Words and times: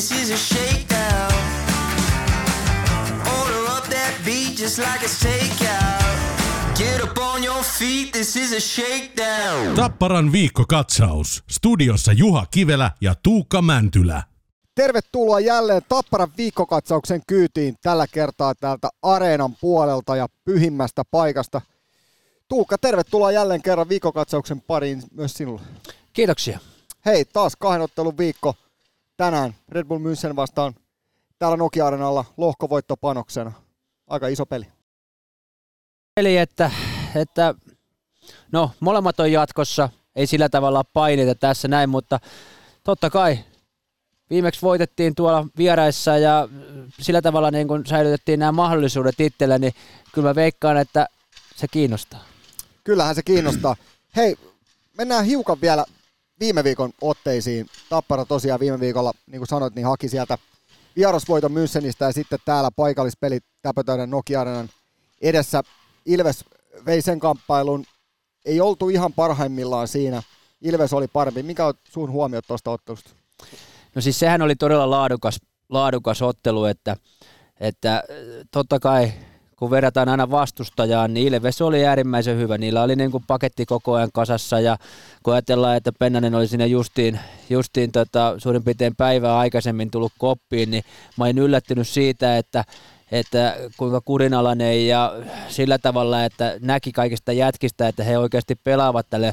this 0.00 0.22
is 0.22 0.30
a 0.30 0.36
shakedown. 0.36 1.32
Order 3.40 3.64
up 3.76 3.84
that 3.90 4.14
beat 4.24 4.56
just 4.58 4.78
like 4.78 5.04
it's 5.04 5.24
takeout. 5.24 6.02
Get 6.78 7.04
up 7.04 7.18
on 7.18 7.44
your 7.44 7.62
feet, 7.62 8.12
this 8.12 8.36
is 8.36 8.52
a 8.52 8.60
shakedown. 8.60 9.74
Tapparan 9.74 10.32
viikkokatsaus. 10.32 11.42
Studiossa 11.50 12.12
Juha 12.12 12.46
Kivelä 12.50 12.90
ja 13.00 13.14
Tuukka 13.22 13.62
Mäntylä. 13.62 14.22
Tervetuloa 14.74 15.40
jälleen 15.40 15.82
Tapparan 15.88 16.30
viikkokatsauksen 16.36 17.22
kyytiin 17.26 17.74
tällä 17.82 18.06
kertaa 18.12 18.54
täältä 18.54 18.88
Areenan 19.02 19.56
puolelta 19.60 20.16
ja 20.16 20.28
pyhimmästä 20.44 21.02
paikasta. 21.10 21.60
Tuukka, 22.48 22.78
tervetuloa 22.78 23.32
jälleen 23.32 23.62
kerran 23.62 23.88
viikkokatsauksen 23.88 24.60
pariin 24.60 25.02
myös 25.14 25.34
sinulle. 25.34 25.60
Kiitoksia. 26.12 26.58
Hei, 27.06 27.24
taas 27.24 27.56
kahden 27.56 27.82
ottelun 27.82 28.18
viikko 28.18 28.54
tänään 29.20 29.54
Red 29.68 29.84
Bull 29.84 30.00
München 30.00 30.36
vastaan 30.36 30.74
täällä 31.38 31.56
Nokia 31.56 31.86
Arenalla 31.86 32.24
lohkovoittopanoksena. 32.36 33.52
Aika 34.06 34.28
iso 34.28 34.46
peli. 34.46 34.66
Eli 36.16 36.36
että, 36.36 36.70
että 37.14 37.54
no 38.52 38.70
molemmat 38.80 39.20
on 39.20 39.32
jatkossa, 39.32 39.88
ei 40.16 40.26
sillä 40.26 40.48
tavalla 40.48 40.84
paineita 40.84 41.34
tässä 41.34 41.68
näin, 41.68 41.90
mutta 41.90 42.20
totta 42.84 43.10
kai 43.10 43.38
viimeksi 44.30 44.62
voitettiin 44.62 45.14
tuolla 45.14 45.46
vieraissa 45.56 46.18
ja 46.18 46.48
sillä 47.00 47.22
tavalla 47.22 47.50
niin 47.50 47.68
kun 47.68 47.86
säilytettiin 47.86 48.40
nämä 48.40 48.52
mahdollisuudet 48.52 49.20
itselle, 49.20 49.58
niin 49.58 49.74
kyllä 50.14 50.28
mä 50.28 50.34
veikkaan, 50.34 50.76
että 50.76 51.06
se 51.56 51.68
kiinnostaa. 51.68 52.24
Kyllähän 52.84 53.14
se 53.14 53.22
kiinnostaa. 53.22 53.76
Hei, 54.16 54.36
mennään 54.98 55.24
hiukan 55.24 55.60
vielä 55.60 55.84
viime 56.40 56.64
viikon 56.64 56.92
otteisiin. 57.00 57.66
Tappara 57.88 58.24
tosiaan 58.24 58.60
viime 58.60 58.80
viikolla, 58.80 59.12
niin 59.26 59.38
kuin 59.40 59.48
sanoit, 59.48 59.74
niin 59.74 59.86
haki 59.86 60.08
sieltä 60.08 60.38
vierasvoiton 60.96 61.52
Münchenistä 61.52 62.04
ja 62.04 62.12
sitten 62.12 62.38
täällä 62.44 62.70
paikallispeli 62.70 63.40
Täpötäyden 63.62 64.10
Nokia 64.10 64.44
edessä. 65.20 65.62
Ilves 66.06 66.44
vei 66.86 67.02
sen 67.02 67.20
kamppailun. 67.20 67.84
Ei 68.44 68.60
oltu 68.60 68.88
ihan 68.88 69.12
parhaimmillaan 69.12 69.88
siinä. 69.88 70.22
Ilves 70.62 70.92
oli 70.92 71.08
parempi. 71.08 71.42
Mikä 71.42 71.66
on 71.66 71.74
sun 71.84 72.10
huomiot 72.10 72.44
tuosta 72.46 72.70
ottelusta? 72.70 73.10
No 73.94 74.00
siis 74.00 74.18
sehän 74.18 74.42
oli 74.42 74.56
todella 74.56 74.90
laadukas, 74.90 75.40
laadukas 75.68 76.22
ottelu, 76.22 76.64
että, 76.64 76.96
että 77.60 78.02
totta 78.50 78.78
kai 78.80 79.12
kun 79.60 79.70
verrataan 79.70 80.08
aina 80.08 80.30
vastustajaan, 80.30 81.14
niin 81.14 81.26
Ilves 81.26 81.62
oli 81.62 81.86
äärimmäisen 81.86 82.38
hyvä. 82.38 82.58
Niillä 82.58 82.82
oli 82.82 82.96
niin 82.96 83.10
kuin 83.10 83.24
paketti 83.26 83.66
koko 83.66 83.94
ajan 83.94 84.10
kasassa 84.12 84.60
ja 84.60 84.76
kun 85.22 85.32
ajatellaan, 85.32 85.76
että 85.76 85.92
Pennanen 85.98 86.34
oli 86.34 86.48
sinne 86.48 86.66
justiin, 86.66 87.20
justiin 87.50 87.92
tota, 87.92 88.34
suurin 88.38 88.64
piirtein 88.64 88.96
päivää 88.96 89.38
aikaisemmin 89.38 89.90
tullut 89.90 90.12
koppiin, 90.18 90.70
niin 90.70 90.84
mä 91.16 91.24
olin 91.24 91.38
yllättynyt 91.38 91.88
siitä, 91.88 92.38
että 92.38 92.64
että 93.12 93.56
kuinka 93.76 94.00
kurinalainen 94.00 94.86
ja 94.86 95.12
sillä 95.48 95.78
tavalla, 95.78 96.24
että 96.24 96.56
näki 96.60 96.92
kaikista 96.92 97.32
jätkistä, 97.32 97.88
että 97.88 98.04
he 98.04 98.18
oikeasti 98.18 98.54
pelaavat 98.64 99.06
tälle 99.10 99.32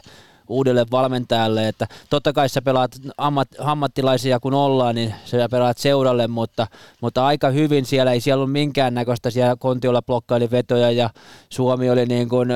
uudelle 0.50 0.86
valmentajalle, 0.92 1.67
että 1.67 1.88
totta 2.09 2.34
kai 2.34 2.50
sä 2.50 2.62
pelaat 2.62 2.92
ammat, 3.17 3.48
ammattilaisia 3.59 4.40
kun 4.40 4.54
ollaan, 4.54 4.95
niin 4.95 5.14
sä 5.26 5.50
pelaat 5.50 5.78
seuralle, 5.78 6.28
mutta, 6.28 6.67
mutta 7.02 7.26
aika 7.26 7.50
hyvin 7.50 7.86
siellä 7.86 8.12
ei 8.12 8.22
siellä 8.22 8.42
ollut 8.42 8.52
minkäännäköistä, 8.52 9.30
siellä 9.30 9.56
Kontiolla 9.59 10.02
blokkaili 10.02 10.52
vetoja 10.52 10.92
ja 10.92 11.09
Suomi 11.50 11.89
oli 11.89 12.06
niin 12.06 12.30
kuin, 12.30 12.50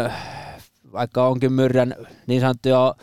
vaikka 0.93 1.27
onkin 1.27 1.53
myrrän 1.53 1.95
niin 2.27 2.41
sanottuja 2.41 2.95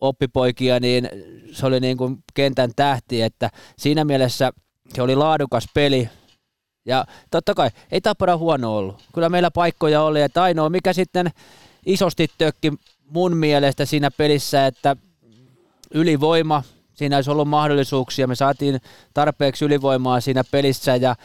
oppipoikia, 0.00 0.80
niin 0.80 1.08
se 1.52 1.66
oli 1.66 1.80
niin 1.80 1.96
kuin 1.96 2.18
kentän 2.34 2.70
tähti, 2.76 3.22
että 3.22 3.50
siinä 3.78 4.04
mielessä 4.04 4.52
se 4.94 5.02
oli 5.02 5.16
laadukas 5.16 5.66
peli, 5.74 6.08
ja 6.86 7.04
totta 7.30 7.54
kai, 7.54 7.70
ei 7.92 8.00
Tappara 8.00 8.36
huono 8.36 8.76
ollut. 8.76 9.02
Kyllä 9.14 9.28
meillä 9.28 9.50
paikkoja 9.50 10.02
oli, 10.02 10.22
että 10.22 10.42
ainoa 10.42 10.70
mikä 10.70 10.92
sitten 10.92 11.30
isosti 11.86 12.28
tökki 12.38 12.72
mun 13.10 13.36
mielestä 13.36 13.84
siinä 13.84 14.10
pelissä, 14.10 14.66
että 14.66 14.96
ylivoima, 15.94 16.62
siinä 16.94 17.16
olisi 17.16 17.30
ollut 17.30 17.48
mahdollisuuksia, 17.48 18.26
me 18.26 18.34
saatiin 18.34 18.80
tarpeeksi 19.14 19.64
ylivoimaa 19.64 20.20
siinä 20.20 20.44
pelissä 20.50 20.96
ja 20.96 21.16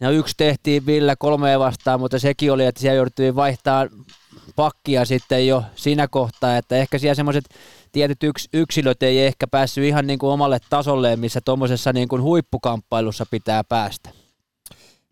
ja 0.00 0.10
yksi 0.10 0.34
tehtiin 0.36 0.86
Ville 0.86 1.14
kolmeen 1.18 1.60
vastaan, 1.60 2.00
mutta 2.00 2.18
sekin 2.18 2.52
oli, 2.52 2.64
että 2.64 2.80
siellä 2.80 2.96
jouduttiin 2.96 3.36
vaihtaa 3.36 3.86
pakkia 4.56 5.04
sitten 5.04 5.46
jo 5.46 5.64
siinä 5.74 6.08
kohtaa, 6.08 6.56
että 6.56 6.76
ehkä 6.76 6.98
siellä 6.98 7.14
semmoiset 7.14 7.44
tietyt 7.92 8.22
yks, 8.22 8.48
yksilöt 8.52 9.02
ei 9.02 9.26
ehkä 9.26 9.46
päässyt 9.46 9.84
ihan 9.84 10.06
niin 10.06 10.18
kuin 10.18 10.30
omalle 10.30 10.58
tasolleen, 10.70 11.20
missä 11.20 11.40
tuommoisessa 11.44 11.92
niin 11.92 12.08
kuin 12.08 12.22
huippukamppailussa 12.22 13.26
pitää 13.30 13.64
päästä. 13.64 14.10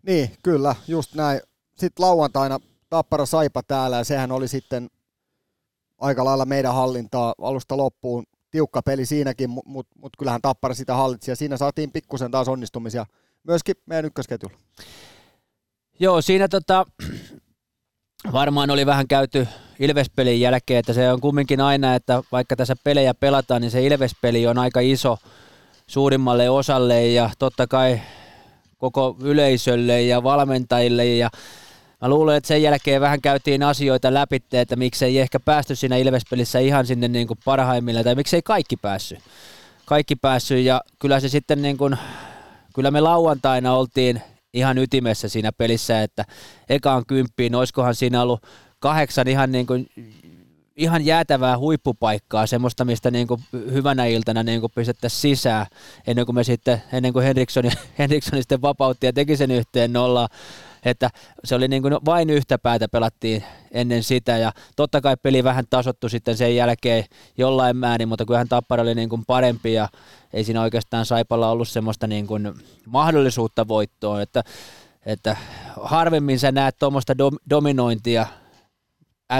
Niin, 0.07 0.31
kyllä, 0.43 0.75
just 0.87 1.15
näin. 1.15 1.41
Sitten 1.77 2.05
lauantaina 2.05 2.59
Tappara 2.89 3.25
Saipa 3.25 3.63
täällä 3.63 3.97
ja 3.97 4.03
sehän 4.03 4.31
oli 4.31 4.47
sitten 4.47 4.89
aika 5.99 6.25
lailla 6.25 6.45
meidän 6.45 6.73
hallintaa 6.73 7.33
alusta 7.41 7.77
loppuun. 7.77 8.23
Tiukka 8.51 8.81
peli 8.81 9.05
siinäkin, 9.05 9.49
mutta 9.49 9.69
mut, 9.69 9.87
mut 9.95 10.11
kyllähän 10.17 10.41
Tappara 10.41 10.73
sitä 10.73 10.95
hallitsi 10.95 11.31
ja 11.31 11.35
siinä 11.35 11.57
saatiin 11.57 11.91
pikkusen 11.91 12.31
taas 12.31 12.47
onnistumisia 12.47 13.05
myöskin 13.43 13.75
meidän 13.85 14.05
ykkösketjulla. 14.05 14.57
Joo, 15.99 16.21
siinä 16.21 16.47
tota, 16.47 16.85
varmaan 18.31 18.69
oli 18.69 18.85
vähän 18.85 19.07
käyty 19.07 19.47
Ilvespelin 19.79 20.41
jälkeen, 20.41 20.79
että 20.79 20.93
se 20.93 21.11
on 21.11 21.21
kumminkin 21.21 21.61
aina, 21.61 21.95
että 21.95 22.23
vaikka 22.31 22.55
tässä 22.55 22.75
pelejä 22.83 23.13
pelataan, 23.13 23.61
niin 23.61 23.71
se 23.71 23.85
Ilvespeli 23.85 24.47
on 24.47 24.57
aika 24.57 24.79
iso 24.79 25.17
suurimmalle 25.87 26.49
osalle 26.49 27.07
ja 27.07 27.29
totta 27.39 27.67
kai 27.67 28.01
koko 28.77 29.17
yleisölle 29.21 30.01
ja 30.01 30.23
valmentajille 30.23 31.05
ja 31.05 31.29
Mä 32.01 32.09
luulen, 32.09 32.37
että 32.37 32.47
sen 32.47 32.63
jälkeen 32.63 33.01
vähän 33.01 33.21
käytiin 33.21 33.63
asioita 33.63 34.13
läpi, 34.13 34.43
että 34.51 34.75
miksei 34.75 35.19
ehkä 35.19 35.39
päästy 35.39 35.75
siinä 35.75 35.97
Ilvespelissä 35.97 36.59
ihan 36.59 36.85
sinne 36.85 37.07
niin 37.07 37.27
kuin 37.27 37.39
parhaimmille, 37.45 38.03
tai 38.03 38.15
miksei 38.15 38.41
kaikki 38.41 38.77
päässyt. 38.77 39.19
Kaikki 39.85 40.15
päässyt, 40.15 40.65
ja 40.65 40.81
kyllä 40.99 41.19
se 41.19 41.29
sitten 41.29 41.61
niin 41.61 41.77
kuin, 41.77 41.97
kyllä 42.75 42.91
me 42.91 43.01
lauantaina 43.01 43.73
oltiin 43.73 44.21
ihan 44.53 44.77
ytimessä 44.77 45.29
siinä 45.29 45.51
pelissä, 45.51 46.01
että 46.01 46.25
ekaan 46.69 47.05
kymppiin, 47.05 47.55
olisikohan 47.55 47.95
siinä 47.95 48.21
ollut 48.21 48.43
kahdeksan 48.79 49.27
ihan 49.27 49.51
niin 49.51 49.67
kuin 49.67 49.87
ihan 50.75 51.05
jäätävää 51.05 51.57
huippupaikkaa, 51.57 52.47
semmoista, 52.47 52.85
mistä 52.85 53.11
niin 53.11 53.27
kuin 53.27 53.41
hyvänä 53.51 54.05
iltana 54.05 54.43
niin 54.43 54.61
kuin 54.61 54.71
pistettäisiin 54.75 55.21
sisään, 55.21 55.65
ennen 56.07 56.25
kuin 56.25 56.35
me 56.35 56.43
sitten, 56.43 56.83
ennen 56.93 57.13
kuin 57.13 57.25
Henriksson, 57.25 57.63
Henriksson 57.99 58.39
sitten 58.39 58.61
vapautti 58.61 59.05
ja 59.05 59.13
teki 59.13 59.37
sen 59.37 59.51
yhteen 59.51 59.93
nollaa, 59.93 60.27
että 60.85 61.09
se 61.43 61.55
oli 61.55 61.67
niin 61.67 61.81
kuin 61.81 61.93
vain 62.05 62.29
yhtä 62.29 62.57
päätä 62.57 62.87
pelattiin 62.87 63.43
ennen 63.71 64.03
sitä 64.03 64.37
ja 64.37 64.51
totta 64.75 65.01
kai 65.01 65.17
peli 65.17 65.43
vähän 65.43 65.65
tasottu 65.69 66.09
sitten 66.09 66.37
sen 66.37 66.55
jälkeen 66.55 67.03
jollain 67.37 67.77
määrin, 67.77 68.07
mutta 68.07 68.25
kyllähän 68.25 68.49
Tappara 68.49 68.83
oli 68.83 68.95
niin 68.95 69.09
kuin 69.09 69.25
parempi 69.25 69.73
ja 69.73 69.89
ei 70.33 70.43
siinä 70.43 70.61
oikeastaan 70.61 71.05
Saipalla 71.05 71.51
ollut 71.51 71.69
semmoista 71.69 72.07
niin 72.07 72.27
kuin 72.27 72.53
mahdollisuutta 72.85 73.67
voittoon, 73.67 74.21
että, 74.21 74.43
että 75.05 75.37
harvemmin 75.81 76.39
sä 76.39 76.51
näet 76.51 76.75
tuommoista 76.79 77.17
dom- 77.17 77.39
dominointia 77.49 78.27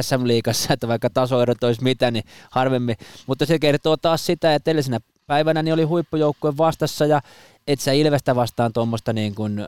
SM-liigassa, 0.01 0.73
että 0.73 0.87
vaikka 0.87 1.09
tasoerot 1.09 1.63
olisi 1.63 1.83
mitä, 1.83 2.11
niin 2.11 2.23
harvemmin. 2.51 2.95
Mutta 3.27 3.45
se 3.45 3.59
kertoo 3.59 3.97
taas 3.97 4.25
sitä, 4.25 4.55
että 4.55 4.71
edellisenä 4.71 4.99
päivänä 5.27 5.63
niin 5.63 5.73
oli 5.73 5.83
huippujoukkue 5.83 6.57
vastassa 6.57 7.05
ja 7.05 7.21
et 7.67 7.79
sä 7.79 7.91
Ilvestä 7.91 8.35
vastaan 8.35 8.73
tuommoista 8.73 9.13
niin 9.13 9.35
kuin 9.35 9.67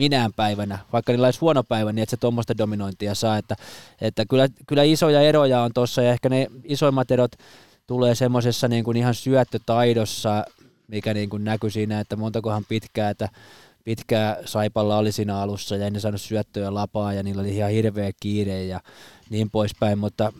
minään 0.00 0.32
päivänä, 0.32 0.78
vaikka 0.92 1.12
niillä 1.12 1.26
olisi 1.26 1.40
huono 1.40 1.62
päivä, 1.62 1.92
niin 1.92 2.02
että 2.02 2.10
se 2.10 2.16
tuommoista 2.16 2.58
dominointia 2.58 3.14
saa. 3.14 3.36
Että, 3.36 3.56
että 4.00 4.24
kyllä, 4.30 4.48
kyllä 4.66 4.82
isoja 4.82 5.20
eroja 5.20 5.62
on 5.62 5.70
tuossa 5.74 6.02
ja 6.02 6.10
ehkä 6.10 6.28
ne 6.28 6.46
isoimmat 6.64 7.10
erot 7.10 7.32
tulee 7.86 8.14
semmoisessa 8.14 8.68
niin 8.68 8.84
kuin 8.84 8.96
ihan 8.96 9.14
syöttötaidossa, 9.14 10.44
mikä 10.88 11.14
niin 11.14 11.30
kuin 11.30 11.44
näkyy 11.44 11.70
siinä, 11.70 12.00
että 12.00 12.16
montakohan 12.16 12.64
pitkää, 12.68 13.10
että 13.10 13.28
pitkää 13.84 14.36
Saipalla 14.44 14.98
oli 14.98 15.12
siinä 15.12 15.38
alussa 15.38 15.76
ja 15.76 15.90
ne 15.90 16.00
saanut 16.00 16.20
syöttöä 16.20 16.74
lapaa 16.74 17.12
ja 17.12 17.22
niillä 17.22 17.40
oli 17.40 17.56
ihan 17.56 17.70
hirveä 17.70 18.10
kiire 18.20 18.64
ja 18.64 18.80
niin 19.30 19.50
poispäin, 19.50 19.98
mutta 19.98 20.32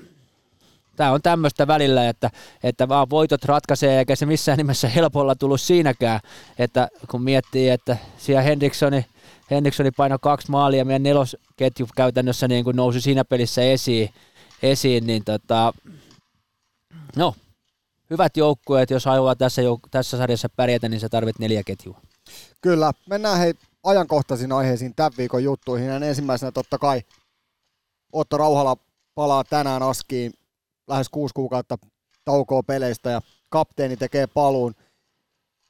tämä 0.96 1.12
on 1.12 1.22
tämmöistä 1.22 1.66
välillä, 1.66 2.08
että, 2.08 2.30
että 2.62 2.88
vaan 2.88 3.10
voitot 3.10 3.44
ratkaisee 3.44 3.98
eikä 3.98 4.16
se 4.16 4.26
missään 4.26 4.58
nimessä 4.58 4.88
helpolla 4.88 5.34
tullut 5.34 5.60
siinäkään, 5.60 6.20
että 6.58 6.88
kun 7.10 7.22
miettii, 7.22 7.68
että 7.68 7.96
siellä 8.18 8.42
Henrikssoni, 8.42 9.06
Henrikssoni 9.50 9.90
painoi 9.90 10.18
kaksi 10.22 10.50
maalia 10.50 10.84
meidän 10.84 11.02
nelosketju 11.02 11.88
käytännössä 11.96 12.48
niin 12.48 12.64
kuin 12.64 12.76
nousi 12.76 13.00
siinä 13.00 13.24
pelissä 13.24 13.62
esiin, 13.62 14.10
esiin 14.62 15.06
niin 15.06 15.24
tota, 15.24 15.72
no, 17.16 17.34
hyvät 18.10 18.36
joukkueet, 18.36 18.90
jos 18.90 19.04
haluaa 19.04 19.36
tässä, 19.36 19.62
jouk- 19.62 19.88
tässä 19.90 20.18
sarjassa 20.18 20.48
pärjätä, 20.48 20.88
niin 20.88 21.00
sä 21.00 21.08
tarvit 21.08 21.38
neljä 21.38 21.62
ketjua. 21.66 22.00
Kyllä, 22.60 22.92
mennään 23.06 23.38
hei 23.38 23.54
ajankohtaisiin 23.84 24.52
aiheisiin 24.52 24.94
tämän 24.94 25.12
viikon 25.18 25.44
juttuihin. 25.44 25.88
Ja 25.88 25.96
ensimmäisenä 25.96 26.52
totta 26.52 26.78
kai 26.78 27.02
Otto 28.12 28.36
Rauhala 28.36 28.76
palaa 29.14 29.44
tänään 29.44 29.82
Askiin 29.82 30.32
lähes 30.88 31.08
kuusi 31.08 31.34
kuukautta 31.34 31.78
taukoa 32.24 32.62
peleistä 32.62 33.10
ja 33.10 33.20
kapteeni 33.48 33.96
tekee 33.96 34.26
paluun. 34.26 34.74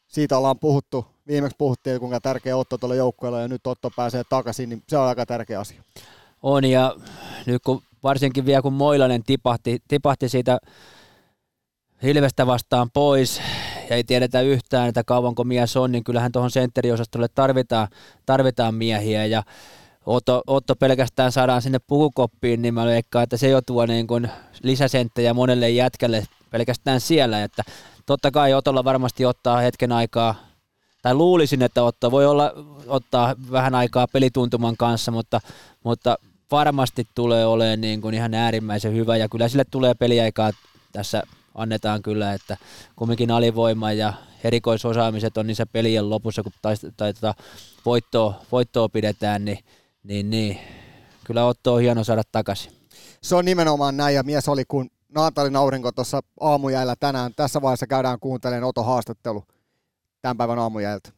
siitä 0.07 0.39
ollaan 0.39 0.59
puhuttu, 0.59 1.07
viimeksi 1.27 1.57
puhuttiin, 1.59 2.01
kuinka 2.01 2.21
tärkeä 2.21 2.57
Otto 2.57 2.79
tuolla 2.79 2.95
joukkueella 2.95 3.41
ja 3.41 3.49
nyt 3.49 3.67
Otto 3.67 3.91
pääsee 3.97 4.23
takaisin, 4.29 4.69
niin 4.69 4.83
se 4.89 4.99
on 4.99 5.09
aika 5.09 5.27
tärkeä 5.27 5.61
asia. 5.61 5.83
On 6.43 6.65
ja 6.65 6.97
nyt 7.47 7.63
kun 7.63 7.83
varsinkin 8.03 8.47
vielä 8.47 8.63
kun 8.63 8.73
Moilanen 8.73 9.23
tipahti, 9.23 9.79
tipahti 9.89 10.29
siitä 10.29 10.59
Hilvestä 12.03 12.47
vastaan 12.47 12.91
pois 12.91 13.41
ja 13.91 13.97
ei 13.97 14.05
tiedetä 14.05 14.41
yhtään, 14.41 14.89
että 14.89 15.05
kauanko 15.05 15.45
mies 15.45 15.77
on, 15.77 15.93
niin 15.93 16.05
kyllähän 16.05 16.33
tuohon 16.33 16.51
sentteriosastolle 16.51 17.29
tarvitaan, 17.35 17.89
tarvitaan 18.27 18.75
miehiä 18.75 19.27
ja 19.27 19.43
Otto, 20.07 20.43
Otto 20.47 20.77
pelkästään 20.77 21.33
saadaan 21.33 21.63
sinne 21.63 21.79
pukukoppiin, 21.87 22.63
niin 22.63 22.75
mä 22.75 22.87
veikkaan, 22.87 23.23
että 23.23 23.37
se 23.37 23.49
jo 23.49 23.63
tuo 23.63 23.87
niin 23.87 24.07
kuin 24.07 24.31
lisäsenttejä 24.63 25.35
monelle 25.35 25.71
jätkälle 25.71 26.25
pelkästään 26.51 27.01
siellä, 27.01 27.45
että 27.45 27.63
totta 28.07 28.31
kai 28.31 28.55
Otolla 28.55 28.85
varmasti 28.85 29.27
ottaa 29.27 29.61
hetken 29.61 29.93
aikaa, 29.93 30.35
tai 31.03 31.15
luulisin, 31.15 31.63
että 31.63 31.83
Otto 31.83 32.11
voi 32.11 32.27
olla, 32.27 32.53
ottaa 32.87 33.35
vähän 33.51 33.75
aikaa 33.75 34.07
pelituntuman 34.07 34.77
kanssa, 34.77 35.11
mutta, 35.11 35.41
mutta 35.85 36.19
varmasti 36.51 37.07
tulee 37.15 37.47
olemaan 37.47 37.81
niin 37.81 38.01
kuin 38.01 38.15
ihan 38.15 38.35
äärimmäisen 38.35 38.95
hyvä, 38.95 39.17
ja 39.17 39.29
kyllä 39.29 39.49
sille 39.49 39.65
tulee 39.71 39.95
peliaikaa 39.95 40.51
tässä 40.93 41.23
annetaan 41.55 42.03
kyllä, 42.03 42.33
että 42.33 42.57
kumminkin 42.97 43.31
alivoima 43.31 43.93
ja 43.93 44.13
erikoisosaamiset 44.45 45.37
on 45.37 45.47
niissä 45.47 45.67
pelien 45.67 46.11
lopussa, 46.11 46.43
kun 46.43 46.53
tai, 46.63 46.75
tai 46.97 47.15
tota, 47.15 47.35
voittoa, 47.87 48.35
voittoa 48.53 48.89
pidetään, 48.89 49.45
niin, 49.45 49.59
niin, 50.05 50.31
niin 50.31 50.59
kyllä 51.25 51.45
Otto 51.45 51.75
on 51.75 51.81
hieno 51.81 52.05
saada 52.05 52.23
takaisin. 52.33 52.73
Se 53.23 53.35
on 53.37 53.45
nimenomaan 53.45 53.97
näin, 53.97 54.15
ja 54.15 54.23
mies 54.23 54.49
oli 54.49 54.65
kun 54.65 54.91
Naantalin 55.15 55.57
aurinko 55.57 55.93
tuossa 55.93 56.21
aamujäillä 56.41 56.97
tänään. 57.01 57.33
Tässä 57.37 57.63
vaiheessa 57.63 57.87
käydään 57.87 58.21
kuuntelemaan 58.21 58.69
Oto 58.69 58.83
haastattelu 58.83 59.45
tämän 60.23 60.37
päivän 60.37 60.59
aamujäiltä. 60.59 61.11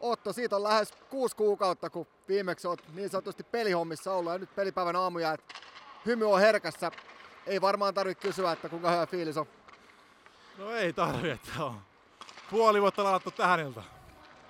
Otto, 0.00 0.32
siitä 0.32 0.56
on 0.56 0.62
lähes 0.62 0.92
kuusi 1.10 1.36
kuukautta, 1.36 1.90
kun 1.90 2.06
viimeksi 2.28 2.68
olet 2.68 2.94
niin 2.94 3.10
sanotusti 3.10 3.42
pelihommissa 3.42 4.12
ollut 4.12 4.32
ja 4.32 4.38
nyt 4.38 4.54
pelipäivän 4.54 4.96
aamujäät. 4.96 5.40
Hymy 6.06 6.32
on 6.32 6.40
herkässä. 6.40 6.90
Ei 7.46 7.60
varmaan 7.60 7.94
tarvitse 7.94 8.22
kysyä, 8.28 8.52
että 8.52 8.68
kuinka 8.68 8.90
hyvä 8.90 9.06
fiilis 9.06 9.36
on. 9.36 9.46
No 10.58 10.70
ei 10.70 10.92
tarvi, 10.92 11.30
että 11.30 11.64
on 11.64 11.80
puoli 12.50 12.80
vuotta 12.80 13.04
ladattu 13.04 13.30
tähän 13.30 13.60
iltaan. 13.60 13.86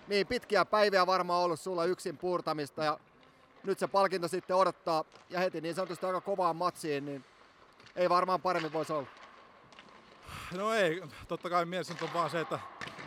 Niin, 0.08 0.26
pitkiä 0.26 0.64
päiviä 0.64 1.06
varmaan 1.06 1.44
ollut 1.44 1.60
sulla 1.60 1.84
yksin 1.84 2.16
puurtamista 2.16 2.84
ja 2.84 2.98
nyt 3.64 3.78
se 3.78 3.88
palkinto 3.88 4.28
sitten 4.28 4.56
odottaa 4.56 5.04
ja 5.30 5.40
heti 5.40 5.60
niin 5.60 5.74
sanotusti 5.74 6.06
aika 6.06 6.20
kovaan 6.20 6.56
matsiin, 6.56 7.04
niin 7.04 7.24
ei 7.96 8.08
varmaan 8.08 8.40
paremmin 8.40 8.72
voisi 8.72 8.92
olla. 8.92 9.08
No 10.56 10.72
ei, 10.72 11.02
totta 11.28 11.50
kai 11.50 11.64
mielessä 11.64 11.94
on 12.02 12.08
vaan 12.14 12.30
se, 12.30 12.40
että 12.40 12.58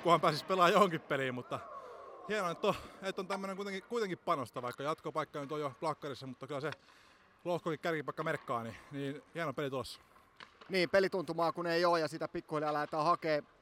kunhan 0.03 0.21
pääsisi 0.21 0.45
pelaamaan 0.45 0.73
johonkin 0.73 1.01
peliin, 1.01 1.33
mutta 1.33 1.59
hienoa, 2.29 2.51
että 2.51 2.67
on, 2.67 2.75
että 3.01 3.21
on 3.21 3.27
tämmöinen 3.27 3.55
kuitenkin, 3.55 3.83
kuitenkin 3.83 4.17
panosta, 4.17 4.61
vaikka 4.61 4.83
jatkopaikka 4.83 5.39
nyt 5.39 5.51
on 5.51 5.59
jo 5.59 5.71
plakkarissa, 5.79 6.27
mutta 6.27 6.47
kyllä 6.47 6.61
se 6.61 6.71
lohkokin 7.45 7.79
kärkipaikka 7.79 8.23
merkkaa, 8.23 8.63
niin, 8.63 8.75
niin 8.91 9.23
hieno 9.35 9.53
peli 9.53 9.69
tulossa. 9.69 9.99
Niin, 10.69 10.89
pelituntumaa 10.89 11.51
kun 11.51 11.67
ei 11.67 11.85
ole 11.85 11.99
ja 11.99 12.07
sitä 12.07 12.27
pikkuhiljaa 12.27 12.73
lähdetään 12.73 13.03
hakemaan. 13.03 13.53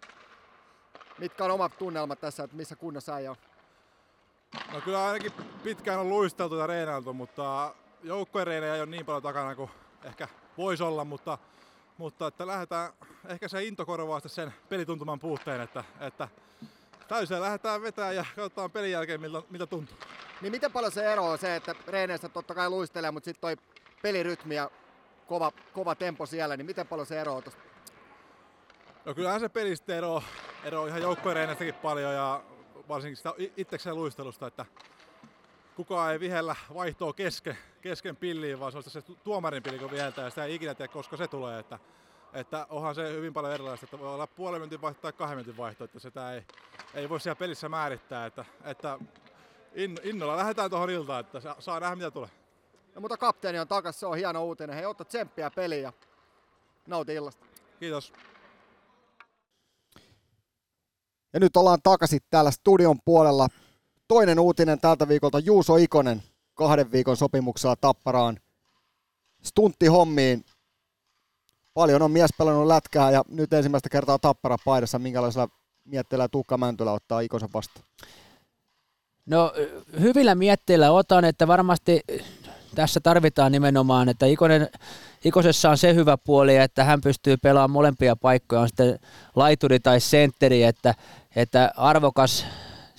Mitkä 1.17 1.45
on 1.45 1.51
omat 1.51 1.77
tunnelmat 1.77 2.19
tässä, 2.19 2.43
että 2.43 2.55
missä 2.55 2.75
kunnossa 2.75 3.19
ei 3.19 3.27
ole? 3.27 3.38
No 4.73 4.81
kyllä 4.81 5.05
ainakin 5.05 5.31
pitkään 5.63 5.99
on 5.99 6.09
luisteltu 6.09 6.55
ja 6.55 6.67
reenailtu, 6.67 7.13
mutta 7.13 7.75
joukkojen 8.03 8.47
reenejä 8.47 8.75
ei 8.75 8.81
ole 8.81 8.89
niin 8.89 9.05
paljon 9.05 9.23
takana 9.23 9.55
kuin 9.55 9.69
ehkä 10.03 10.27
voisi 10.57 10.83
olla, 10.83 11.05
mutta, 11.05 11.38
mutta 11.97 12.27
että 12.27 12.47
lähdetään, 12.47 12.93
ehkä 13.27 13.47
se 13.47 13.63
into 13.63 13.85
korvaa 13.85 14.19
sen 14.25 14.53
pelituntuman 14.69 15.19
puutteen, 15.19 15.61
että, 15.61 15.83
että 15.99 16.27
täysin 17.07 17.41
lähdetään 17.41 17.81
vetää 17.81 18.11
ja 18.11 18.25
katsotaan 18.35 18.71
pelin 18.71 18.91
jälkeen 18.91 19.21
miltä, 19.21 19.41
miltä 19.49 19.67
tuntuu. 19.67 19.97
Niin 20.41 20.51
miten 20.51 20.71
paljon 20.71 20.91
se 20.91 21.13
ero 21.13 21.25
on 21.29 21.38
se, 21.38 21.55
että 21.55 21.75
reeneissä 21.88 22.29
totta 22.29 22.55
kai 22.55 22.69
luistelee, 22.69 23.11
mutta 23.11 23.25
sitten 23.25 23.41
toi 23.41 23.57
pelirytmi 24.01 24.55
ja 24.55 24.71
kova, 25.27 25.51
kova 25.73 25.95
tempo 25.95 26.25
siellä, 26.25 26.57
niin 26.57 26.65
miten 26.65 26.88
paljon 26.88 27.05
se 27.05 27.21
eroaa 27.21 27.41
tuosta? 27.41 27.61
No 29.05 29.13
kyllähän 29.13 29.39
se 29.39 29.49
pelistä 29.49 29.95
ero, 29.95 30.23
ero 30.63 30.88
ihan 30.88 31.01
joukkueen 31.01 31.75
paljon 31.81 32.13
ja 32.13 32.43
varsinkin 32.88 33.17
sitä 33.17 33.33
itsekseen 33.57 33.95
luistelusta, 33.95 34.47
että 34.47 34.65
kukaan 35.81 36.12
ei 36.12 36.19
vihellä 36.19 36.56
vaihtoa 36.74 37.13
kesken, 37.13 37.57
kesken 37.81 38.16
pilliin, 38.16 38.60
vaan 38.60 38.72
se 38.72 38.78
on 38.78 38.83
se 38.83 39.01
tuomarin 39.01 39.63
pilli, 39.63 39.80
kun 39.80 39.92
viheltää 39.92 40.24
ja 40.24 40.30
sitä 40.30 40.45
ei 40.45 40.56
ikinä 40.56 40.75
tiedä, 40.75 40.94
koska 40.94 41.18
se 41.18 41.28
tulee. 41.28 41.60
Että, 41.60 41.80
että 42.33 42.68
onhan 42.69 42.95
se 42.95 43.13
hyvin 43.13 43.33
paljon 43.33 43.54
erilaista, 43.54 43.86
että 43.86 44.00
voi 44.00 44.13
olla 44.13 44.28
puolen 44.28 44.62
minuutin 44.62 44.81
vaihto 44.81 45.01
tai 45.01 45.13
kahden 45.13 45.38
minuutin 45.38 45.57
vaihto, 45.57 45.83
että 45.83 46.00
sitä 46.00 46.33
ei, 46.33 46.44
ei 46.94 47.10
voi 47.10 47.19
siellä 47.19 47.36
pelissä 47.36 47.69
määrittää, 47.69 48.25
että, 48.25 48.45
että 48.63 49.00
innolla 50.04 50.38
lähdetään 50.38 50.69
tuohon 50.69 50.89
iltaan, 50.89 51.19
että 51.19 51.56
saa 51.60 51.80
nähdä 51.80 51.95
mitä 51.95 52.12
tulee. 52.12 52.30
No, 52.95 53.01
mutta 53.01 53.18
kapteeni 53.18 53.60
on 53.60 53.68
takas, 53.68 54.00
se 54.00 54.06
on 54.06 54.18
hieno 54.18 54.45
uutinen. 54.45 54.75
Hei, 54.75 54.86
otta 54.86 55.06
tsemppiä 55.06 55.51
peliä 55.51 55.80
ja 55.80 55.94
nauti 56.88 57.13
illasta. 57.13 57.45
Kiitos. 57.80 58.13
Ja 61.34 61.39
nyt 61.39 61.57
ollaan 61.57 61.80
takaisin 61.84 62.19
täällä 62.30 62.51
studion 62.51 62.98
puolella. 63.06 63.48
Toinen 64.12 64.40
uutinen 64.40 64.80
tältä 64.80 65.08
viikolta, 65.08 65.40
Juuso 65.40 65.75
Ikonen 65.75 66.24
kahden 66.54 66.92
viikon 66.92 67.18
sopimuksella 67.18 67.75
Tapparaan 67.75 68.40
stunttihommiin. 69.44 70.46
Paljon 71.74 72.02
on 72.02 72.12
mies 72.12 72.30
pelannut 72.38 72.68
lätkää 72.68 73.12
ja 73.12 73.24
nyt 73.30 73.54
ensimmäistä 73.54 73.90
kertaa 73.90 74.19
Tappara 74.19 74.58
paidassa. 74.66 75.00
Minkälaisella 75.00 75.48
mietteellä 75.86 76.28
Tuukka 76.28 76.58
Mäntylä 76.58 76.92
ottaa 76.92 77.19
Ikosen 77.19 77.50
vastaan? 77.54 77.86
No 79.25 79.54
hyvillä 80.00 80.36
mietteillä 80.36 80.92
otan, 80.92 81.25
että 81.25 81.48
varmasti 81.48 82.02
tässä 82.75 83.00
tarvitaan 83.00 83.52
nimenomaan, 83.52 84.10
että 84.10 84.25
Ikonen, 84.25 84.69
Ikosessa 85.25 85.69
on 85.69 85.78
se 85.78 85.96
hyvä 85.96 86.18
puoli, 86.18 86.58
että 86.58 86.84
hän 86.84 87.02
pystyy 87.02 87.38
pelaamaan 87.38 87.72
molempia 87.72 88.16
paikkoja, 88.16 88.62
on 88.62 88.68
sitten 88.68 89.00
laituri 89.36 89.80
tai 89.80 90.00
sentteri, 90.00 90.63
että, 90.63 90.96
että 91.36 91.72
arvokas 91.78 92.46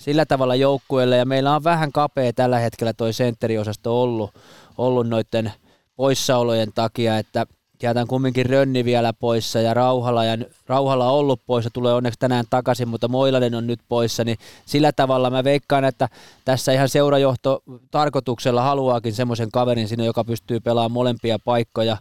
sillä 0.03 0.25
tavalla 0.25 0.55
joukkueelle 0.55 1.17
ja 1.17 1.25
meillä 1.25 1.55
on 1.55 1.63
vähän 1.63 1.91
kapea 1.91 2.33
tällä 2.33 2.59
hetkellä 2.59 2.93
toi 2.93 3.13
sentteriosasto 3.13 4.01
ollut, 4.01 4.31
ollut 4.77 5.07
noiden 5.07 5.51
poissaolojen 5.95 6.71
takia, 6.75 7.17
että 7.17 7.45
jätän 7.83 8.07
kumminkin 8.07 8.45
Rönni 8.45 8.85
vielä 8.85 9.13
poissa 9.13 9.59
ja 9.59 9.73
Rauhala, 9.73 10.25
ja 10.25 10.37
Rauhala 10.67 11.11
on 11.11 11.19
ollut 11.19 11.41
poissa, 11.45 11.69
tulee 11.69 11.93
onneksi 11.93 12.19
tänään 12.19 12.45
takaisin, 12.49 12.87
mutta 12.87 13.07
Moilanen 13.07 13.55
on 13.55 13.67
nyt 13.67 13.79
poissa, 13.89 14.23
niin 14.23 14.37
sillä 14.65 14.91
tavalla 14.91 15.29
mä 15.29 15.43
veikkaan, 15.43 15.85
että 15.85 16.09
tässä 16.45 16.71
ihan 16.71 16.89
seurajohto 16.89 17.63
tarkoituksella 17.91 18.61
haluaakin 18.61 19.13
semmoisen 19.13 19.51
kaverin 19.51 19.87
sinne, 19.87 20.05
joka 20.05 20.23
pystyy 20.23 20.59
pelaamaan 20.59 20.91
molempia 20.91 21.39
paikkoja. 21.45 21.97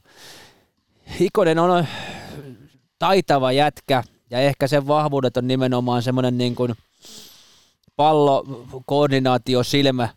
Ikonen 1.21 1.59
on 1.59 1.87
taitava 2.99 3.53
jätkä, 3.53 4.05
ja 4.31 4.39
ehkä 4.39 4.67
sen 4.67 4.87
vahvuudet 4.87 5.37
on 5.37 5.47
nimenomaan 5.47 6.03
semmoinen 6.03 6.39
niin 6.39 6.55
kuin 6.55 6.75
pallokoordinaatio 8.03 9.63
silmä, 9.63 10.09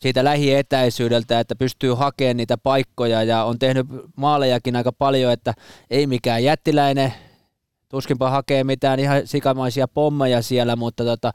siitä 0.00 0.24
lähietäisyydeltä, 0.24 1.40
että 1.40 1.56
pystyy 1.56 1.94
hakemaan 1.94 2.36
niitä 2.36 2.58
paikkoja 2.58 3.22
ja 3.22 3.44
on 3.44 3.58
tehnyt 3.58 3.86
maalejakin 4.16 4.76
aika 4.76 4.92
paljon, 4.92 5.32
että 5.32 5.54
ei 5.90 6.06
mikään 6.06 6.44
jättiläinen, 6.44 7.14
tuskinpa 7.88 8.30
hakee 8.30 8.64
mitään 8.64 9.00
ihan 9.00 9.26
sikamaisia 9.26 9.88
pommeja 9.88 10.42
siellä, 10.42 10.76
mutta 10.76 11.04
tota, 11.04 11.32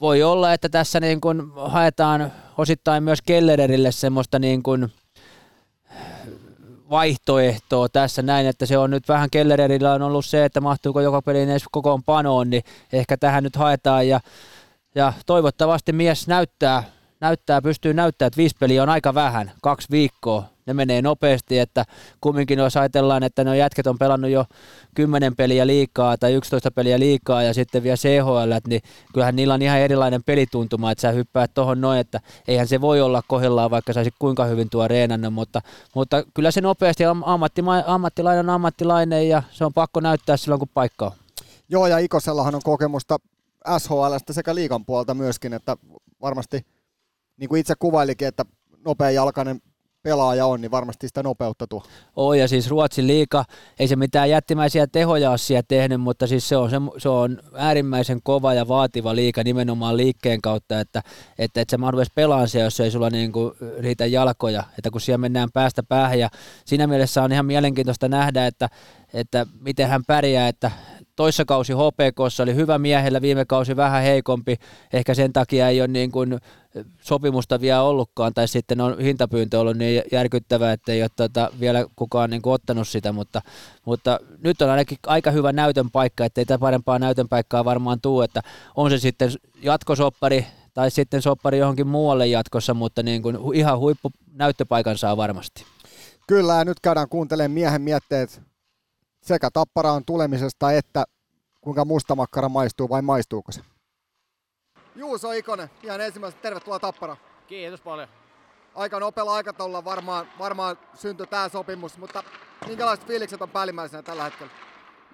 voi 0.00 0.22
olla, 0.22 0.52
että 0.52 0.68
tässä 0.68 1.00
niin 1.00 1.20
kun 1.20 1.52
haetaan 1.56 2.32
osittain 2.58 3.02
myös 3.02 3.22
Kellererille 3.22 3.92
semmoista 3.92 4.38
niin 4.38 4.62
kun 4.62 4.90
vaihtoehtoa 6.90 7.88
tässä 7.88 8.22
näin, 8.22 8.46
että 8.46 8.66
se 8.66 8.78
on 8.78 8.90
nyt 8.90 9.08
vähän 9.08 9.30
Kellererillä 9.30 9.92
on 9.92 10.02
ollut 10.02 10.24
se, 10.24 10.44
että 10.44 10.60
mahtuuko 10.60 11.00
joka 11.00 11.22
peliin 11.22 11.50
edes 11.50 11.64
kokoon 11.72 12.02
panoon, 12.02 12.50
niin 12.50 12.62
ehkä 12.92 13.16
tähän 13.16 13.44
nyt 13.44 13.56
haetaan 13.56 14.08
ja, 14.08 14.20
ja 14.94 15.12
toivottavasti 15.26 15.92
mies 15.92 16.28
näyttää 16.28 16.84
näyttää, 17.20 17.62
pystyy 17.62 17.94
näyttämään, 17.94 18.26
että 18.26 18.36
viisi 18.36 18.56
peliä 18.60 18.82
on 18.82 18.88
aika 18.88 19.14
vähän, 19.14 19.52
kaksi 19.62 19.88
viikkoa. 19.90 20.44
Ne 20.66 20.74
menee 20.74 21.02
nopeasti, 21.02 21.58
että 21.58 21.84
kumminkin 22.20 22.58
jos 22.58 22.76
ajatellaan, 22.76 23.22
että 23.22 23.44
ne 23.44 23.56
jätket 23.56 23.86
on 23.86 23.98
pelannut 23.98 24.30
jo 24.30 24.44
10 24.94 25.36
peliä 25.36 25.66
liikaa 25.66 26.18
tai 26.18 26.32
11 26.32 26.70
peliä 26.70 26.98
liikaa 26.98 27.42
ja 27.42 27.54
sitten 27.54 27.82
vielä 27.82 27.96
CHL, 27.96 28.68
niin 28.68 28.80
kyllähän 29.12 29.36
niillä 29.36 29.54
on 29.54 29.62
ihan 29.62 29.78
erilainen 29.78 30.22
pelituntuma, 30.26 30.90
että 30.90 31.02
sä 31.02 31.10
hyppäät 31.10 31.54
tuohon 31.54 31.80
noin, 31.80 31.98
että 31.98 32.20
eihän 32.48 32.68
se 32.68 32.80
voi 32.80 33.00
olla 33.00 33.22
kohdillaan, 33.28 33.70
vaikka 33.70 33.92
saisi 33.92 34.10
kuinka 34.18 34.44
hyvin 34.44 34.70
tuo 34.70 34.88
reenannut, 34.88 35.34
mutta, 35.34 35.60
mutta 35.94 36.24
kyllä 36.34 36.50
se 36.50 36.60
nopeasti 36.60 37.04
ammatti, 37.04 37.62
ammattilainen 37.86 38.48
on 38.48 38.54
ammattilainen 38.54 39.28
ja 39.28 39.42
se 39.50 39.64
on 39.64 39.72
pakko 39.72 40.00
näyttää 40.00 40.36
silloin, 40.36 40.58
kun 40.58 40.68
paikka 40.74 41.06
on. 41.06 41.12
Joo, 41.68 41.86
ja 41.86 41.98
Ikosellahan 41.98 42.54
on 42.54 42.60
kokemusta 42.64 43.16
SHLstä 43.78 44.32
sekä 44.32 44.54
liikan 44.54 44.84
puolta 44.84 45.14
myöskin, 45.14 45.52
että 45.52 45.76
varmasti– 46.20 46.60
niin 47.40 47.48
kuin 47.48 47.60
itse 47.60 47.74
kuvailikin, 47.78 48.28
että 48.28 48.44
nopea 48.84 49.10
jalkainen 49.10 49.60
pelaaja 50.02 50.46
on, 50.46 50.60
niin 50.60 50.70
varmasti 50.70 51.08
sitä 51.08 51.22
nopeutta 51.22 51.66
tuo. 51.66 51.82
On 52.16 52.38
ja 52.38 52.48
siis 52.48 52.70
Ruotsin 52.70 53.06
liika, 53.06 53.44
ei 53.78 53.88
se 53.88 53.96
mitään 53.96 54.30
jättimäisiä 54.30 54.86
tehoja 54.86 55.30
ole 55.30 55.38
siellä 55.38 55.62
tehnyt, 55.68 56.00
mutta 56.00 56.26
siis 56.26 56.48
se 56.48 56.56
on, 56.56 56.70
se, 56.70 56.76
se 56.98 57.08
on 57.08 57.38
äärimmäisen 57.54 58.20
kova 58.22 58.54
ja 58.54 58.68
vaativa 58.68 59.14
liika 59.14 59.44
nimenomaan 59.44 59.96
liikkeen 59.96 60.40
kautta, 60.40 60.80
että, 60.80 61.02
että, 61.38 61.60
että 61.60 61.70
se 61.70 61.76
mahdollisesti 61.76 62.14
pelaan 62.14 62.48
se, 62.48 62.60
jos 62.60 62.80
ei 62.80 62.90
sulla 62.90 63.10
niin 63.10 63.32
kuin 63.32 63.52
riitä 63.78 64.06
jalkoja, 64.06 64.64
että 64.78 64.90
kun 64.90 65.00
siellä 65.00 65.18
mennään 65.18 65.48
päästä 65.52 65.82
päähän 65.82 66.18
ja 66.18 66.28
siinä 66.64 66.86
mielessä 66.86 67.22
on 67.22 67.32
ihan 67.32 67.46
mielenkiintoista 67.46 68.08
nähdä, 68.08 68.46
että, 68.46 68.68
että 69.14 69.46
miten 69.60 69.88
hän 69.88 70.02
pärjää, 70.06 70.48
että 70.48 70.70
toissa 71.20 71.44
kausi 71.44 71.72
HPKssa 71.72 72.42
oli 72.42 72.54
hyvä 72.54 72.78
miehellä, 72.78 73.22
viime 73.22 73.44
kausi 73.44 73.76
vähän 73.76 74.02
heikompi, 74.02 74.56
ehkä 74.92 75.14
sen 75.14 75.32
takia 75.32 75.68
ei 75.68 75.80
ole 75.80 75.88
niin 75.88 76.10
kuin 76.10 76.40
sopimusta 77.00 77.60
vielä 77.60 77.82
ollutkaan, 77.82 78.34
tai 78.34 78.48
sitten 78.48 78.80
on 78.80 79.00
hintapyyntö 79.00 79.60
ollut 79.60 79.76
niin 79.76 80.02
järkyttävä, 80.12 80.72
että 80.72 80.92
ei 80.92 81.02
ole 81.02 81.10
tuota 81.16 81.50
vielä 81.60 81.84
kukaan 81.96 82.30
niin 82.30 82.42
kuin 82.42 82.52
ottanut 82.52 82.88
sitä, 82.88 83.12
mutta, 83.12 83.42
mutta 83.84 84.20
nyt 84.44 84.62
on 84.62 84.70
ainakin 84.70 84.98
aika 85.06 85.30
hyvä 85.30 85.52
näytön 85.52 85.90
paikka, 85.90 86.24
ettei 86.24 86.44
tämä 86.44 86.58
parempaa 86.58 86.98
näytön 86.98 87.28
paikkaa 87.28 87.64
varmaan 87.64 88.00
tuu, 88.00 88.22
että 88.22 88.40
on 88.76 88.90
se 88.90 88.98
sitten 88.98 89.30
jatkosoppari 89.62 90.46
tai 90.74 90.90
sitten 90.90 91.22
soppari 91.22 91.58
johonkin 91.58 91.86
muualle 91.86 92.26
jatkossa, 92.26 92.74
mutta 92.74 93.02
niin 93.02 93.22
kuin 93.22 93.38
ihan 93.54 93.78
huippu 93.78 94.10
näyttöpaikan 94.32 94.98
saa 94.98 95.16
varmasti. 95.16 95.64
Kyllä, 96.26 96.54
ja 96.54 96.64
nyt 96.64 96.80
käydään 96.80 97.08
kuuntelemaan 97.08 97.50
miehen 97.50 97.82
mietteet 97.82 98.49
sekä 99.22 99.50
tapparaan 99.52 100.04
tulemisesta 100.04 100.72
että 100.72 101.04
kuinka 101.60 101.84
mustamakkara 101.84 102.48
maistuu 102.48 102.88
vai 102.88 103.02
maistuuko 103.02 103.52
se? 103.52 103.60
Juuso 104.96 105.32
Ikonen, 105.32 105.70
ihan 105.82 106.00
ensimmäisenä 106.00 106.42
tervetuloa 106.42 106.78
Tappara. 106.78 107.16
Kiitos 107.46 107.80
paljon. 107.80 108.08
Aika 108.74 109.00
nopealla 109.00 109.34
aikataululla 109.34 109.84
varmaan, 109.84 110.26
varmaan 110.38 110.78
syntyi 110.94 111.26
tämä 111.26 111.48
sopimus, 111.48 111.98
mutta 111.98 112.24
minkälaiset 112.66 113.06
fiilikset 113.06 113.42
on 113.42 113.50
päällimmäisenä 113.50 114.02
tällä 114.02 114.24
hetkellä? 114.24 114.52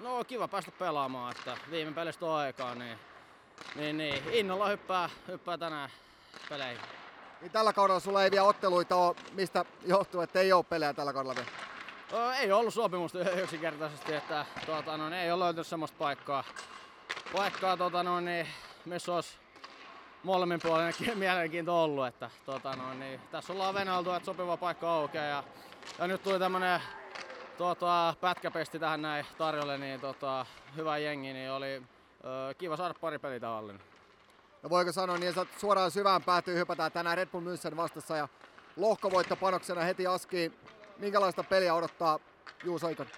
No 0.02 0.24
kiva 0.24 0.48
päästä 0.48 0.72
pelaamaan, 0.78 1.34
että 1.36 1.56
viime 1.70 1.92
pelistä 1.92 2.26
on 2.26 2.32
aikaa, 2.32 2.74
niin, 2.74 2.98
niin, 3.76 3.96
niin 3.96 4.22
innolla 4.32 4.68
hyppää, 4.68 5.10
hyppää 5.28 5.58
tänään 5.58 5.90
peleihin. 6.48 6.82
Niin 7.40 7.52
tällä 7.52 7.72
kaudella 7.72 8.00
sulla 8.00 8.24
ei 8.24 8.30
vielä 8.30 8.46
otteluita 8.46 8.96
ole, 8.96 9.16
mistä 9.32 9.64
johtuu, 9.86 10.20
että 10.20 10.40
ei 10.40 10.52
ole 10.52 10.64
pelejä 10.64 10.94
tällä 10.94 11.12
kaudella 11.12 11.34
vielä? 11.34 11.75
Ei 12.40 12.52
ollut 12.52 12.74
sopimusta 12.74 13.30
yksinkertaisesti, 13.30 14.14
että 14.14 14.46
tuota, 14.66 14.96
no, 14.96 15.14
ei 15.14 15.32
ole 15.32 15.44
löytynyt 15.44 15.66
semmoista 15.66 15.96
paikkaa, 15.98 16.44
paikkaa 17.32 17.76
tuota, 17.76 18.02
no, 18.02 18.20
niin, 18.20 18.46
missä 18.84 19.14
olisi 19.14 19.38
molemmin 20.22 20.60
puolin 20.62 20.94
mielenkiinto 21.14 21.84
ollut. 21.84 22.06
Että, 22.06 22.30
tuota, 22.44 22.76
no, 22.76 22.94
niin, 22.94 23.20
tässä 23.30 23.52
ollaan 23.52 23.74
venäilty, 23.74 24.10
että 24.10 24.26
sopiva 24.26 24.56
paikka 24.56 24.90
aukeaa 24.90 25.24
ja, 25.24 25.44
ja 25.98 26.06
nyt 26.06 26.22
tuli 26.22 26.38
tämmönen 26.38 26.80
tuota, 27.58 28.14
pätkäpesti 28.20 28.78
tähän 28.78 29.02
näin 29.02 29.26
tarjolle, 29.38 29.78
niin 29.78 30.00
tota, 30.00 30.46
hyvä 30.76 30.98
jengi, 30.98 31.32
niin 31.32 31.50
oli 31.50 31.82
ö, 32.24 32.54
kiva 32.58 32.76
saada 32.76 32.94
pari 33.00 33.18
peliä 33.18 33.40
tavallinen. 33.40 33.82
No 34.62 34.70
voiko 34.70 34.92
sanoa 34.92 35.18
niin, 35.18 35.28
että 35.28 35.58
suoraan 35.58 35.90
syvään 35.90 36.22
päätyy 36.22 36.56
hypätään 36.56 36.92
tänään 36.92 37.16
Red 37.16 37.28
Bull 37.28 37.46
München 37.46 37.76
vastassa 37.76 38.16
ja 38.16 38.28
lohkovoittopanoksena 38.76 39.80
heti 39.80 40.06
askiin 40.06 40.54
minkälaista 40.98 41.44
peliä 41.44 41.74
odottaa 41.74 42.18
Juuso 42.64 42.88
Ikonen? 42.88 43.12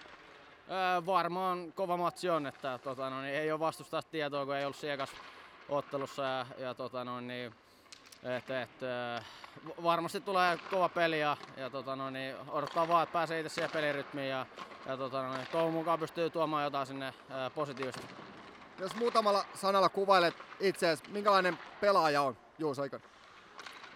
Öö, 0.71 1.07
varmaan 1.07 1.73
kova 1.73 1.97
matsi 1.97 2.31
on, 2.31 2.47
että 2.47 2.79
tota, 2.79 3.11
no, 3.11 3.23
niin 3.23 3.35
ei 3.35 3.53
ole 3.53 3.61
vastustaa 3.61 4.03
tietoa, 4.03 4.47
kun 4.47 4.57
ei 4.57 4.65
ollut 4.65 4.77
siekas 4.77 5.11
ottelussa 5.69 6.23
ja, 6.23 6.47
ja 6.59 6.75
tota, 6.75 7.05
no, 7.05 7.21
niin, 7.21 7.55
et, 8.23 8.51
et, 8.51 8.83
öö, 8.83 9.21
varmasti 9.83 10.21
tulee 10.21 10.59
kova 10.71 10.89
peli 10.89 11.21
ja, 11.21 11.37
ja 11.57 11.71
tota, 11.71 11.97
no, 11.97 12.11
niin, 12.11 12.37
odottaa 12.49 12.89
vaan, 12.89 13.03
että 13.03 13.13
pääsee 13.13 13.41
itse 13.41 13.55
siihen 13.55 13.71
pelirytmiin 13.71 14.29
ja, 14.29 14.47
ja 14.87 14.97
tota, 14.97 15.23
no, 15.23 15.37
niin, 15.37 15.47
toivon 15.53 15.73
mukaan 15.73 15.99
pystyy 15.99 16.31
tuomaan 16.31 16.65
jotain 16.65 16.87
sinne 16.87 17.15
öö, 17.31 17.51
positiivista. 17.51 18.03
Jos 18.79 18.97
muutamalla 18.97 19.45
sanalla 19.55 19.89
kuvailet 19.89 20.35
itseäsi, 20.61 21.05
minkälainen 21.11 21.59
pelaaja 21.81 22.23
on 22.23 22.37
Juuso 22.59 22.85
Ikonen? 22.85 23.09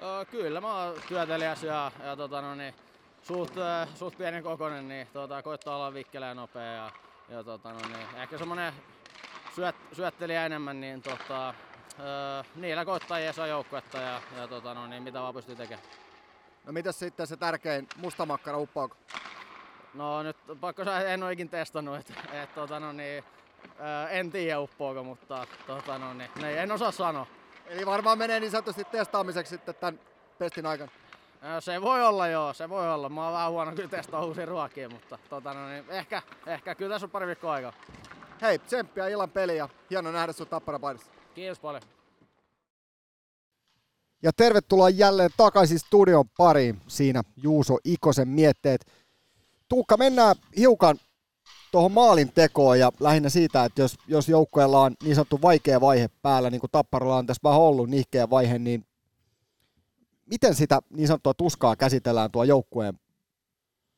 Öö, 0.03 0.25
kyllä 0.25 0.61
mä 0.61 0.85
oon 0.85 0.95
työtelijäs 1.09 1.63
ja, 1.63 1.93
ja 2.05 2.17
tota, 2.17 2.41
no, 2.41 2.55
niin, 2.55 2.75
suht, 3.23 3.59
äh, 3.59 3.89
suht 3.95 4.19
pienen 4.19 4.43
kokoinen, 4.43 4.89
niin 4.89 5.07
tota, 5.13 5.43
koittaa 5.43 5.77
olla 5.77 5.95
vikkelä 5.95 6.27
ja 6.27 6.35
nopea. 6.35 6.73
Ja, 6.73 6.91
ja 7.29 7.45
tota, 7.45 7.73
no, 7.73 7.79
niin, 7.79 8.07
ehkä 8.23 8.39
semmonen 8.39 8.73
syöt, 9.55 9.77
syöttelijä 9.93 10.47
enemmän, 10.47 10.81
niin 10.81 11.03
tota, 11.03 11.49
äh, 11.49 12.47
niillä 12.57 12.85
koittaa 12.85 13.19
jeesaa 13.19 13.47
joukkuetta 13.47 13.99
ja, 13.99 14.21
ja 14.37 14.49
tota, 14.49 14.75
no, 14.75 14.87
niin, 14.87 15.03
mitä 15.03 15.21
vaan 15.21 15.35
pystyy 15.35 15.57
tekemään. 15.57 15.87
No 16.65 16.73
mitäs 16.73 16.99
sitten 16.99 17.27
se 17.27 17.37
tärkein 17.37 17.89
mustamakkara 17.97 18.59
uppoako? 18.59 18.97
No 19.95 20.23
nyt 20.23 20.37
pakko 20.61 20.85
sanoa, 20.85 21.01
en 21.01 21.23
ole 21.23 21.33
ikin 21.33 21.49
testannut, 21.49 21.97
että 21.97 22.43
et, 22.43 22.55
tota, 22.55 22.81
no, 22.81 22.93
niin, 22.93 23.25
äh, 23.67 24.17
en 24.17 24.31
tiedä 24.31 24.61
uppoako, 24.61 25.05
mutta 25.05 25.47
tota, 25.67 25.99
no, 25.99 26.15
niin, 26.15 26.31
ne, 26.41 26.63
en 26.63 26.73
osaa 26.73 26.91
sanoa. 26.91 27.27
Eli 27.67 27.87
varmaan 27.87 28.19
menee 28.19 28.41
niin 28.41 28.51
sanotusti 28.51 28.85
testaamiseksi 28.85 29.51
sitten 29.51 29.75
tämän 29.75 30.01
pestin 30.39 30.67
aikana. 30.67 30.93
Se 31.61 31.81
voi 31.81 32.03
olla 32.03 32.29
joo, 32.29 32.53
se 32.53 32.69
voi 32.69 32.93
olla. 32.93 33.09
Mä 33.09 33.25
oon 33.25 33.35
vähän 33.35 33.51
huono 33.51 33.73
kyllä 33.73 33.89
testaa 33.89 34.25
uusia 34.25 34.47
ruokia, 34.47 34.89
mutta 34.89 35.19
tota, 35.31 35.55
no 35.55 35.69
niin, 35.69 35.85
ehkä, 35.89 36.23
ehkä 36.47 36.75
kyllä 36.75 36.95
tässä 36.95 37.07
on 37.07 37.11
pari 37.11 37.27
viikkoa 37.27 37.53
aikaa. 37.53 37.73
Hei, 38.43 38.59
tsemppiä 38.59 39.09
illan 39.09 39.31
peliä 39.31 39.57
ja 39.57 39.69
hieno 39.91 40.13
nähdä 40.13 40.33
sun 40.33 40.47
tappara 40.47 40.79
paidassa. 40.79 41.13
Kiitos 41.35 41.59
paljon. 41.59 41.83
Ja 44.23 44.33
tervetuloa 44.37 44.89
jälleen 44.89 45.31
takaisin 45.37 45.79
studion 45.79 46.25
pariin. 46.37 46.81
Siinä 46.87 47.23
Juuso 47.37 47.79
Ikosen 47.85 48.29
mietteet. 48.29 48.87
Tuukka, 49.69 49.97
mennään 49.97 50.37
hiukan 50.57 50.97
tuohon 51.73 51.93
maalin 51.93 52.33
tekoon 52.33 52.79
ja 52.79 52.93
lähinnä 53.01 53.29
siitä, 53.29 53.65
että 53.65 53.83
jos, 53.83 53.99
jos 54.09 54.29
joukkueella 54.29 54.81
on 54.81 54.95
niin 55.03 55.15
sanottu 55.15 55.43
vaikea 55.43 55.81
vaihe 55.81 56.11
päällä, 56.23 56.51
niin 56.51 56.61
kuin 56.61 56.71
Tapparalla 56.71 57.17
on 57.17 57.27
tässä 57.27 57.41
vähän 57.45 57.61
ollut 57.61 57.91
nihkeä 57.91 58.31
vaihe, 58.31 58.59
niin 58.59 58.85
miten 60.27 60.55
sitä 60.55 60.81
niin 60.91 61.07
sanottua 61.07 61.35
tuskaa 61.35 61.77
käsitellään 61.77 62.31
tuo 62.31 62.45
joukkueen 62.45 62.95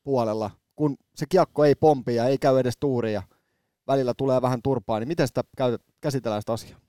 puolella, 0.03 0.51
kun 0.75 0.97
se 1.15 1.25
kiekko 1.29 1.65
ei 1.65 1.75
pompi 1.75 2.15
ja 2.15 2.25
ei 2.25 2.37
käy 2.37 2.59
edes 2.59 2.77
tuuri 2.79 3.13
ja 3.13 3.23
välillä 3.87 4.13
tulee 4.17 4.41
vähän 4.41 4.61
turpaa, 4.61 4.99
niin 4.99 5.07
miten 5.07 5.27
sitä 5.27 5.43
käsitellään 6.01 6.41
sitä 6.41 6.53
asiaa? 6.53 6.79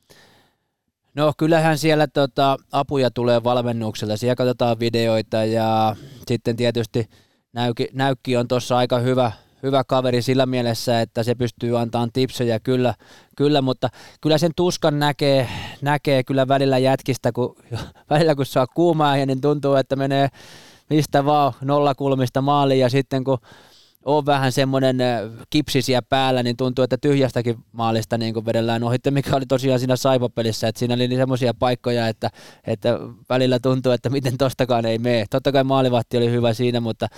No 1.14 1.32
kyllähän 1.38 1.78
siellä 1.78 2.06
tota, 2.06 2.56
apuja 2.72 3.10
tulee 3.10 3.44
valmennukselta, 3.44 4.16
siellä 4.16 4.34
katsotaan 4.34 4.80
videoita 4.80 5.44
ja 5.44 5.96
sitten 6.28 6.56
tietysti 6.56 7.08
näykki, 7.52 7.88
näykki 7.92 8.36
on 8.36 8.48
tuossa 8.48 8.76
aika 8.76 8.98
hyvä, 8.98 9.32
hyvä 9.62 9.84
kaveri 9.84 10.22
sillä 10.22 10.46
mielessä, 10.46 11.00
että 11.00 11.22
se 11.22 11.34
pystyy 11.34 11.78
antamaan 11.78 12.12
tipsejä 12.12 12.60
kyllä, 12.60 12.94
kyllä, 13.36 13.62
mutta 13.62 13.88
kyllä 14.20 14.38
sen 14.38 14.52
tuskan 14.56 14.98
näkee, 14.98 15.48
näkee 15.82 16.22
kyllä 16.24 16.48
välillä 16.48 16.78
jätkistä, 16.78 17.32
kun 17.32 17.56
välillä 18.10 18.34
kun 18.34 18.46
saa 18.46 18.66
kuumaa 18.66 19.16
niin 19.16 19.40
tuntuu, 19.40 19.74
että 19.74 19.96
menee 19.96 20.28
mistä 20.90 21.24
vaan 21.24 21.52
nollakulmista 21.60 22.40
maaliin 22.40 22.80
ja 22.80 22.88
sitten 22.90 23.24
kun 23.24 23.38
on 24.04 24.26
vähän 24.26 24.52
semmoinen 24.52 24.96
kipsisiä 25.50 26.02
päällä, 26.02 26.42
niin 26.42 26.56
tuntuu, 26.56 26.82
että 26.82 26.96
tyhjästäkin 26.98 27.56
maalista 27.72 28.18
niin 28.18 28.46
vedellään 28.46 28.82
ohitte, 28.82 29.10
mikä 29.10 29.36
oli 29.36 29.46
tosiaan 29.46 29.78
siinä 29.78 29.96
saipapelissä, 29.96 30.68
että 30.68 30.78
siinä 30.78 30.94
oli 30.94 31.08
niin 31.08 31.20
semmoisia 31.20 31.54
paikkoja, 31.54 32.08
että, 32.08 32.30
että 32.66 32.98
välillä 33.28 33.58
tuntuu, 33.58 33.92
että 33.92 34.10
miten 34.10 34.38
tostakaan 34.38 34.86
ei 34.86 34.98
mene. 34.98 35.26
Totta 35.30 35.52
kai 35.52 35.64
maalivahti 35.64 36.16
oli 36.16 36.30
hyvä 36.30 36.54
siinä, 36.54 36.80
mutta 36.80 37.08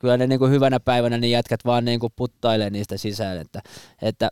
kyllä 0.00 0.16
ne 0.16 0.26
niin 0.26 0.38
kuin 0.38 0.50
hyvänä 0.52 0.80
päivänä 0.80 1.18
niin 1.18 1.30
jätkät 1.30 1.60
vaan 1.64 1.84
niin 1.84 2.00
kuin 2.00 2.12
puttailee 2.16 2.70
niistä 2.70 2.96
sisään, 2.96 3.38
että, 3.38 3.62
että 4.02 4.28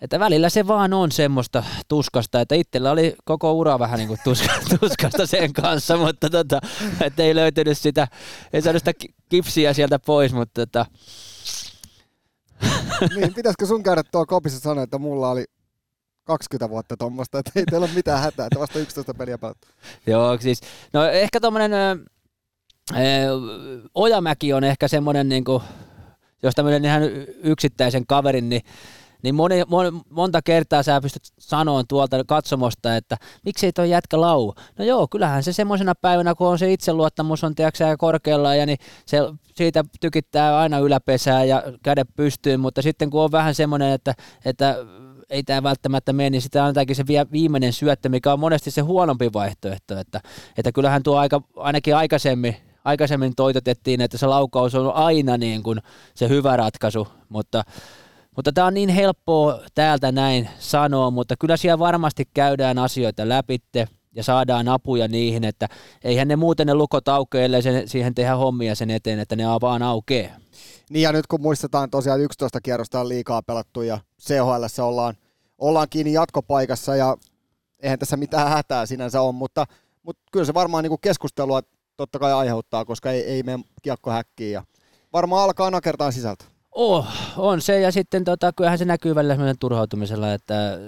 että 0.00 0.18
välillä 0.18 0.48
se 0.48 0.66
vaan 0.66 0.92
on 0.92 1.12
semmoista 1.12 1.64
tuskasta, 1.88 2.40
että 2.40 2.54
itsellä 2.54 2.90
oli 2.90 3.16
koko 3.24 3.52
ura 3.52 3.78
vähän 3.78 3.98
niin 3.98 4.08
kuin 4.08 4.20
tuska, 4.24 4.52
tuskasta 4.80 5.26
sen 5.26 5.52
kanssa, 5.52 5.96
mutta 5.96 6.30
tota, 6.30 6.60
että 7.00 7.22
ei 7.22 7.34
löytynyt 7.34 7.78
sitä, 7.78 8.08
ei 8.52 8.62
saanut 8.62 8.80
sitä 8.80 9.08
kipsiä 9.28 9.72
sieltä 9.72 9.98
pois, 9.98 10.32
mutta 10.32 10.66
tota. 10.66 10.86
niin, 13.16 13.34
pitäisikö 13.34 13.66
sun 13.66 13.82
käydä 13.82 14.02
tuo 14.12 14.26
kopissa 14.26 14.60
sanoa, 14.60 14.84
että 14.84 14.98
mulla 14.98 15.30
oli 15.30 15.44
20 16.24 16.70
vuotta 16.70 16.96
tuommoista, 16.96 17.38
että 17.38 17.50
ei 17.56 17.64
teillä 17.64 17.84
ole 17.84 17.94
mitään 17.94 18.22
hätää, 18.22 18.46
että 18.46 18.60
vasta 18.60 18.78
11 18.78 19.14
peliä 19.14 19.38
pelattu. 19.38 19.68
Joo, 20.06 20.38
siis, 20.40 20.60
no 20.92 21.04
ehkä 21.04 21.40
tuommoinen 21.40 21.72
Ojamäki 23.94 24.52
on 24.52 24.64
ehkä 24.64 24.88
semmoinen, 24.88 25.28
niin 25.28 25.44
kuin, 25.44 25.62
jos 26.42 26.54
tämmöinen 26.54 26.84
ihan 26.84 27.02
yksittäisen 27.42 28.06
kaverin, 28.06 28.48
niin 28.48 28.62
niin 29.24 29.34
moni, 29.34 29.62
mon, 29.68 30.02
monta 30.10 30.42
kertaa 30.42 30.82
sä 30.82 31.00
pystyt 31.00 31.22
sanomaan 31.38 31.84
tuolta 31.88 32.24
katsomosta, 32.24 32.96
että 32.96 33.16
miksei 33.44 33.72
toi 33.72 33.90
jätkä 33.90 34.20
lau. 34.20 34.52
No 34.78 34.84
joo, 34.84 35.08
kyllähän 35.08 35.42
se 35.42 35.52
semmoisena 35.52 35.94
päivänä, 35.94 36.34
kun 36.34 36.46
on 36.46 36.58
se 36.58 36.72
itseluottamus 36.72 37.44
on 37.44 37.54
tiedätkö, 37.54 37.96
korkealla 37.98 38.54
ja 38.54 38.66
niin 38.66 38.78
se 39.06 39.18
siitä 39.54 39.84
tykittää 40.00 40.58
aina 40.58 40.78
yläpesää 40.78 41.44
ja 41.44 41.62
kädet 41.82 42.08
pystyy, 42.16 42.56
mutta 42.56 42.82
sitten 42.82 43.10
kun 43.10 43.22
on 43.22 43.32
vähän 43.32 43.54
semmoinen, 43.54 43.92
että, 43.92 44.14
että 44.44 44.76
ei 45.30 45.42
tämä 45.42 45.62
välttämättä 45.62 46.12
mene, 46.12 46.30
niin 46.30 46.42
sitä 46.42 46.62
annetaankin 46.64 46.96
se 46.96 47.04
viimeinen 47.32 47.72
syöttö, 47.72 48.08
mikä 48.08 48.32
on 48.32 48.40
monesti 48.40 48.70
se 48.70 48.80
huonompi 48.80 49.32
vaihtoehto, 49.32 49.98
että, 49.98 50.20
että 50.58 50.72
kyllähän 50.72 51.02
tuo 51.02 51.18
aika, 51.18 51.42
ainakin 51.56 51.96
aikaisemmin 51.96 52.56
aikaisemmin 52.84 53.32
toitotettiin, 53.36 54.00
että 54.00 54.18
se 54.18 54.26
laukaus 54.26 54.74
on 54.74 54.94
aina 54.94 55.36
niin 55.36 55.62
kuin 55.62 55.80
se 56.14 56.28
hyvä 56.28 56.56
ratkaisu, 56.56 57.08
mutta 57.28 57.64
mutta 58.36 58.52
tämä 58.52 58.66
on 58.66 58.74
niin 58.74 58.88
helppoa 58.88 59.60
täältä 59.74 60.12
näin 60.12 60.48
sanoa, 60.58 61.10
mutta 61.10 61.34
kyllä 61.40 61.56
siellä 61.56 61.78
varmasti 61.78 62.28
käydään 62.34 62.78
asioita 62.78 63.28
läpitte 63.28 63.88
ja 64.14 64.22
saadaan 64.22 64.68
apuja 64.68 65.08
niihin, 65.08 65.44
että 65.44 65.68
eihän 66.04 66.28
ne 66.28 66.36
muuten 66.36 66.66
ne 66.66 66.74
lukot 66.74 67.08
aukea, 67.08 67.44
ellei 67.44 67.62
sen, 67.62 67.88
siihen 67.88 68.14
tehdä 68.14 68.36
hommia 68.36 68.74
sen 68.74 68.90
eteen, 68.90 69.18
että 69.18 69.36
ne 69.36 69.44
vaan 69.60 69.82
aukeaa. 69.82 70.36
Niin 70.90 71.02
ja 71.02 71.12
nyt 71.12 71.26
kun 71.26 71.40
muistetaan 71.40 71.90
tosiaan 71.90 72.20
11 72.20 72.60
kierrosta 72.60 73.00
on 73.00 73.08
liikaa 73.08 73.42
pelattu 73.42 73.82
ja 73.82 73.98
CHL 74.22 74.82
ollaan, 74.82 75.14
ollaan 75.58 75.88
kiinni 75.90 76.12
jatkopaikassa 76.12 76.96
ja 76.96 77.16
eihän 77.80 77.98
tässä 77.98 78.16
mitään 78.16 78.48
hätää 78.48 78.86
sinänsä 78.86 79.20
ole, 79.20 79.32
mutta, 79.32 79.66
mutta 80.02 80.22
kyllä 80.32 80.46
se 80.46 80.54
varmaan 80.54 80.84
niin 80.84 81.00
keskustelua 81.00 81.62
totta 81.96 82.18
kai 82.18 82.32
aiheuttaa, 82.32 82.84
koska 82.84 83.10
ei, 83.10 83.20
ei 83.20 83.42
mene 83.42 83.64
kiekko 83.82 84.10
häkkiin 84.10 84.52
ja 84.52 84.64
varmaan 85.12 85.44
alkaa 85.44 85.70
nakertaa 85.70 86.10
sisältä. 86.10 86.44
Oh, 86.72 87.06
on 87.36 87.60
se 87.60 87.80
ja 87.80 87.92
sitten 87.92 88.24
tota, 88.24 88.52
kyllähän 88.52 88.78
se 88.78 88.84
näkyy 88.84 89.14
välillä 89.14 89.54
turhautumisella, 89.60 90.32
että 90.32 90.78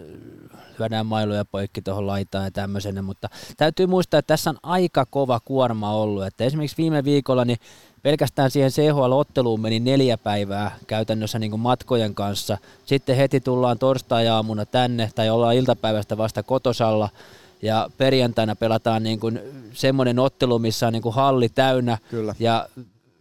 lyödään 0.79 1.07
mailuja 1.07 1.45
poikki 1.45 1.83
tuohon 1.83 2.07
laitaan 2.07 2.45
ja 2.45 2.51
tämmöisenä, 2.51 3.03
mutta 3.03 3.29
täytyy 3.57 3.87
muistaa, 3.87 4.19
että 4.19 4.33
tässä 4.33 4.51
on 4.51 4.59
aika 4.63 5.07
kova 5.07 5.41
kuorma 5.45 5.93
ollut, 5.93 6.27
että 6.27 6.45
esimerkiksi 6.45 6.77
viime 6.77 7.05
viikolla 7.05 7.45
niin 7.45 7.59
pelkästään 8.03 8.51
siihen 8.51 8.71
CHL-otteluun 8.71 9.61
meni 9.61 9.81
neljä 9.81 10.19
päivää 10.19 10.77
käytännössä 10.87 11.39
niin 11.39 11.61
matkojen 11.61 12.15
kanssa. 12.15 12.59
Sitten 12.87 13.17
heti 13.17 13.41
tullaan 13.41 13.79
torstai-aamuna 13.79 14.67
tänne 14.67 15.11
tai 15.15 15.31
ollaan 15.31 15.55
iltapäivästä 15.55 16.19
vasta 16.19 16.43
kotosalla 16.43 17.09
ja 17.63 17.91
perjantaina 17.99 18.57
pelataan 18.57 19.03
niin 19.03 19.21
kuin 19.21 19.41
semmoinen 19.73 20.19
ottelu, 20.19 20.59
missä 20.59 20.87
on 20.87 20.93
niin 20.93 21.03
kuin 21.03 21.15
halli 21.15 21.49
täynnä 21.49 21.99
Kyllä. 22.11 22.35
ja 22.39 22.69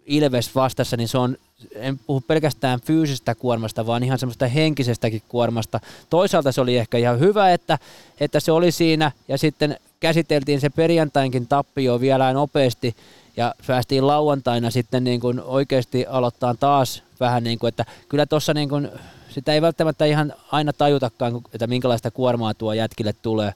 Ilves 0.06 0.56
vastassa, 0.56 0.98
niin 0.98 1.08
se 1.08 1.18
on 1.18 1.38
en 1.75 2.00
puhu 2.08 2.22
pelkästään 2.22 2.82
fyysisestä 2.82 3.36
kuormasta, 3.36 3.86
vaan 3.86 4.04
ihan 4.04 4.20
semmoista 4.20 4.48
henkisestäkin 4.48 5.22
kuormasta. 5.30 5.80
Toisaalta 6.10 6.51
se 6.51 6.62
oli 6.62 6.77
ehkä 6.77 6.98
ihan 6.98 7.20
hyvä, 7.20 7.54
että, 7.54 7.80
että 8.20 8.39
se 8.39 8.51
oli 8.51 8.72
siinä 8.72 9.12
ja 9.27 9.38
sitten 9.38 9.80
käsiteltiin 10.00 10.62
se 10.62 10.70
perjantainkin 10.70 11.48
tappio 11.48 12.00
vielä 12.00 12.34
nopeasti 12.34 12.96
ja 13.38 13.56
päästiin 13.68 14.08
lauantaina 14.08 14.72
sitten 14.72 15.04
niin 15.04 15.20
kuin 15.20 15.42
oikeasti 15.42 16.06
aloittaa 16.06 16.56
taas 16.56 17.04
vähän 17.20 17.44
niin 17.44 17.60
kuin, 17.60 17.70
että 17.70 17.86
kyllä 18.10 18.25
tuossa 18.25 18.54
niin 18.54 18.70
kuin, 18.70 18.89
sitä 19.30 19.54
ei 19.54 19.62
välttämättä 19.62 20.06
ihan 20.06 20.34
aina 20.51 20.74
tajutakaan, 20.74 21.42
että 21.54 21.68
minkälaista 21.68 22.12
kuormaa 22.12 22.54
tuo 22.54 22.74
jätkille 22.74 23.13
tulee. 23.22 23.54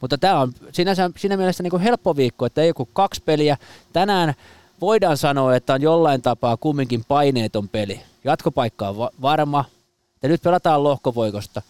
Mutta 0.00 0.18
tämä 0.18 0.40
on 0.40 0.52
sinänsä, 0.72 1.10
siinä 1.16 1.36
mielessä 1.36 1.62
niin 1.62 1.70
kuin 1.70 1.82
helppo 1.82 2.16
viikko, 2.16 2.46
että 2.46 2.62
ei 2.62 2.68
joku 2.68 2.88
kaksi 2.92 3.22
peliä. 3.24 3.56
Tänään 3.92 4.34
voidaan 4.80 5.16
sanoa, 5.16 5.56
että 5.56 5.74
on 5.74 5.82
jollain 5.82 6.22
tapaa 6.22 6.56
kumminkin 6.56 7.04
paineeton 7.08 7.68
peli. 7.68 8.00
Jatkopaikka 8.24 8.88
on 8.88 8.98
va- 8.98 9.10
varma, 9.22 9.64
ja 10.22 10.28
nyt 10.28 10.42
pelataan 10.42 10.84
lohkovoikosta. 10.84 11.62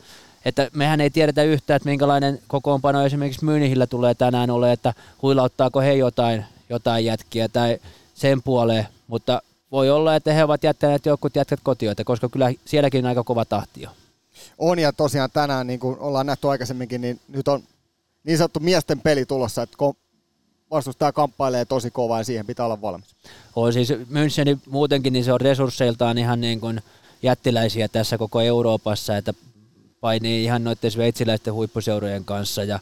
Että 0.44 0.70
mehän 0.72 1.00
ei 1.00 1.10
tiedetä 1.10 1.42
yhtään, 1.42 1.76
että 1.76 1.88
minkälainen 1.88 2.38
kokoonpano 2.48 3.02
esimerkiksi 3.02 3.44
Myynnihillä 3.44 3.86
tulee 3.86 4.14
tänään 4.14 4.50
ole, 4.50 4.72
että 4.72 4.94
huilauttaako 5.22 5.80
he 5.80 5.92
jotain, 5.92 6.44
jotain 6.70 7.04
jätkiä 7.04 7.48
tai 7.48 7.78
sen 8.14 8.42
puoleen, 8.42 8.86
mutta 9.06 9.42
voi 9.72 9.90
olla, 9.90 10.16
että 10.16 10.32
he 10.32 10.44
ovat 10.44 10.64
jättäneet 10.64 11.06
jotkut 11.06 11.36
jätkät 11.36 11.60
kotioita, 11.62 12.04
koska 12.04 12.28
kyllä 12.28 12.52
sielläkin 12.64 13.04
on 13.04 13.08
aika 13.08 13.24
kova 13.24 13.44
tahti 13.44 13.82
jo. 13.82 13.90
On 14.58 14.78
ja 14.78 14.92
tosiaan 14.92 15.30
tänään, 15.30 15.66
niin 15.66 15.80
kuin 15.80 15.98
ollaan 15.98 16.26
nähty 16.26 16.48
aikaisemminkin, 16.48 17.00
niin 17.00 17.20
nyt 17.28 17.48
on 17.48 17.62
niin 18.26 18.38
sanottu 18.38 18.60
miesten 18.60 19.00
peli 19.00 19.26
tulossa, 19.26 19.62
että 19.62 19.76
vastustaja 20.70 21.12
kamppailee 21.12 21.64
tosi 21.64 21.90
kovaa 21.90 22.20
ja 22.20 22.24
siihen 22.24 22.46
pitää 22.46 22.66
olla 22.66 22.80
valmis. 22.80 23.14
On 23.56 23.72
siis 23.72 23.90
Müncheni 23.90 24.58
muutenkin, 24.70 25.12
niin 25.12 25.24
se 25.24 25.32
on 25.32 25.40
resursseiltaan 25.40 26.18
ihan 26.18 26.40
niin 26.40 26.60
kuin 26.60 26.80
jättiläisiä 27.22 27.88
tässä 27.88 28.18
koko 28.18 28.40
Euroopassa, 28.40 29.16
että 29.16 29.34
painii 30.00 30.44
ihan 30.44 30.64
noiden 30.64 30.90
sveitsiläisten 30.90 31.54
huippuseurojen 31.54 32.24
kanssa 32.24 32.64
ja, 32.64 32.78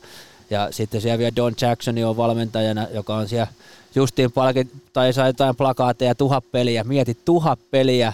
ja 0.50 0.68
sitten 0.70 1.00
siellä 1.00 1.18
vielä 1.18 1.36
Don 1.36 1.54
Jackson 1.60 2.04
on 2.04 2.16
valmentajana, 2.16 2.86
joka 2.94 3.16
on 3.16 3.28
siellä 3.28 3.46
justiin 3.94 4.32
palkit, 4.32 4.68
tai 4.92 5.12
sai 5.12 5.28
jotain 5.28 5.56
plakaateja, 5.56 6.14
tuhat 6.14 6.44
peliä, 6.52 6.84
mieti 6.84 7.18
tuhat 7.24 7.58
peliä 7.70 8.12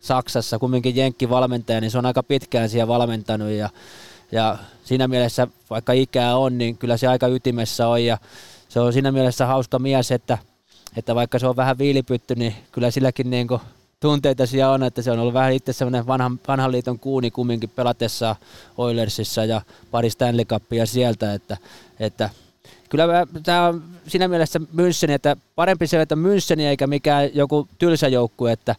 Saksassa, 0.00 0.58
kumminkin 0.58 0.96
Jenkki 0.96 1.30
valmentaja, 1.30 1.80
niin 1.80 1.90
se 1.90 1.98
on 1.98 2.06
aika 2.06 2.22
pitkään 2.22 2.68
siellä 2.68 2.88
valmentanut 2.88 3.50
ja, 3.50 3.70
ja 4.32 4.58
siinä 4.84 5.08
mielessä, 5.08 5.46
vaikka 5.70 5.92
ikää 5.92 6.36
on, 6.36 6.58
niin 6.58 6.78
kyllä 6.78 6.96
se 6.96 7.06
aika 7.06 7.26
ytimessä 7.26 7.88
on. 7.88 8.04
Ja 8.04 8.18
se 8.68 8.80
on 8.80 8.92
siinä 8.92 9.12
mielessä 9.12 9.46
hauska 9.46 9.78
mies, 9.78 10.10
että, 10.10 10.38
että 10.96 11.14
vaikka 11.14 11.38
se 11.38 11.46
on 11.46 11.56
vähän 11.56 11.78
viilipytty, 11.78 12.34
niin 12.34 12.54
kyllä 12.72 12.90
silläkin 12.90 13.30
niin 13.30 13.48
kuin 13.48 13.60
tunteita 14.00 14.46
siellä 14.46 14.72
on, 14.72 14.82
että 14.82 15.02
se 15.02 15.10
on 15.10 15.18
ollut 15.18 15.34
vähän 15.34 15.52
itse 15.52 15.72
semmoinen 15.72 16.06
vanhan, 16.06 16.40
vanhan 16.48 16.72
liiton 16.72 16.98
kuuni 16.98 17.30
kumminkin 17.30 17.70
pelatessa 17.70 18.36
Oilersissa 18.76 19.44
ja 19.44 19.62
pari 19.90 20.10
Stanley 20.10 20.44
Cupia 20.44 20.86
sieltä, 20.86 21.34
että, 21.34 21.56
että 22.00 22.30
kyllä 22.88 23.26
tämä 23.42 23.66
on 23.66 23.82
siinä 24.08 24.28
mielessä 24.28 24.58
München, 24.58 25.10
että 25.10 25.36
parempi 25.54 25.86
se, 25.86 26.00
että 26.00 26.14
München 26.14 26.60
eikä 26.60 26.86
mikään 26.86 27.30
joku 27.34 27.68
tylsä 27.78 28.08
joukkue, 28.08 28.52
että 28.52 28.76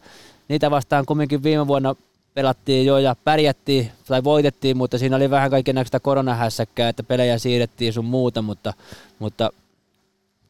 niitä 0.48 0.70
vastaan 0.70 1.06
kumminkin 1.06 1.42
viime 1.42 1.66
vuonna 1.66 1.94
pelattiin 2.34 2.86
jo 2.86 2.98
ja 2.98 3.16
pärjättiin 3.24 3.92
tai 4.06 4.24
voitettiin, 4.24 4.76
mutta 4.76 4.98
siinä 4.98 5.16
oli 5.16 5.30
vähän 5.30 5.50
kaiken 5.50 5.74
näköistä 5.74 6.00
koronahässäkkää, 6.00 6.88
että 6.88 7.02
pelejä 7.02 7.38
siirrettiin 7.38 7.92
sun 7.92 8.04
muuta, 8.04 8.42
mutta, 8.42 8.74
mutta 9.18 9.50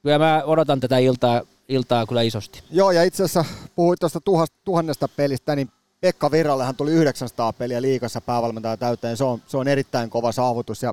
kyllä 0.03 0.19
mä 0.19 0.43
odotan 0.45 0.81
tätä 0.81 0.99
iltaa, 0.99 1.43
iltaa 1.69 2.07
kyllä 2.07 2.23
isosti. 2.23 2.63
Joo, 2.71 2.91
ja 2.91 3.03
itse 3.03 3.23
asiassa 3.23 3.45
puhuit 3.77 4.01
tuosta 4.01 4.21
tuhannesta 4.65 5.09
pelistä, 5.09 5.57
niin 5.57 5.71
Pekka 6.01 6.31
Virrallehan 6.31 6.77
tuli 6.77 6.91
900 6.91 7.53
peliä 7.53 7.83
liikassa 7.83 8.21
päävalmentaja 8.21 8.77
täyteen. 8.77 9.17
Se 9.17 9.25
on, 9.25 9.43
se 9.47 9.57
on 9.57 9.69
erittäin 9.69 10.11
kova 10.11 10.33
saavutus 10.33 10.83
ja 10.83 10.93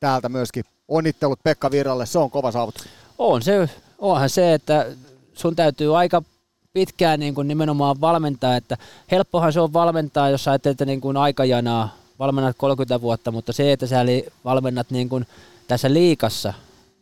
täältä 0.00 0.28
myöskin 0.28 0.64
onnittelut 0.88 1.42
Pekka 1.42 1.70
Virralle, 1.70 2.06
se 2.06 2.18
on 2.18 2.30
kova 2.30 2.52
saavutus. 2.52 2.88
On 3.18 3.42
se, 3.42 3.68
onhan 3.98 4.30
se, 4.30 4.54
että 4.54 4.86
sun 5.34 5.56
täytyy 5.56 5.98
aika 5.98 6.22
pitkään 6.72 7.20
niin 7.20 7.34
kuin 7.34 7.48
nimenomaan 7.48 8.00
valmentaa, 8.00 8.56
että 8.56 8.76
helppohan 9.10 9.52
se 9.52 9.60
on 9.60 9.72
valmentaa, 9.72 10.30
jos 10.30 10.48
ajattelet 10.48 10.80
niin 10.80 11.00
kuin 11.00 11.16
aikajanaa, 11.16 11.96
valmennat 12.18 12.56
30 12.58 13.00
vuotta, 13.00 13.30
mutta 13.30 13.52
se, 13.52 13.72
että 13.72 13.86
sä 13.86 14.04
valmennat 14.44 14.90
niin 14.90 15.08
kuin 15.08 15.26
tässä 15.68 15.92
liikassa, 15.92 16.54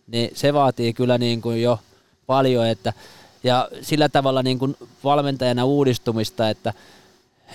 niin 0.07 0.31
se 0.35 0.54
vaatii 0.54 0.92
kyllä 0.92 1.18
niin 1.18 1.42
kuin 1.42 1.62
jo 1.62 1.78
paljon, 2.26 2.66
että, 2.66 2.92
ja 3.44 3.68
sillä 3.83 4.09
tavalla 4.09 4.42
niin 4.42 4.59
kuin 4.59 4.76
valmentajana 5.04 5.64
uudistumista, 5.64 6.50
että, 6.50 6.74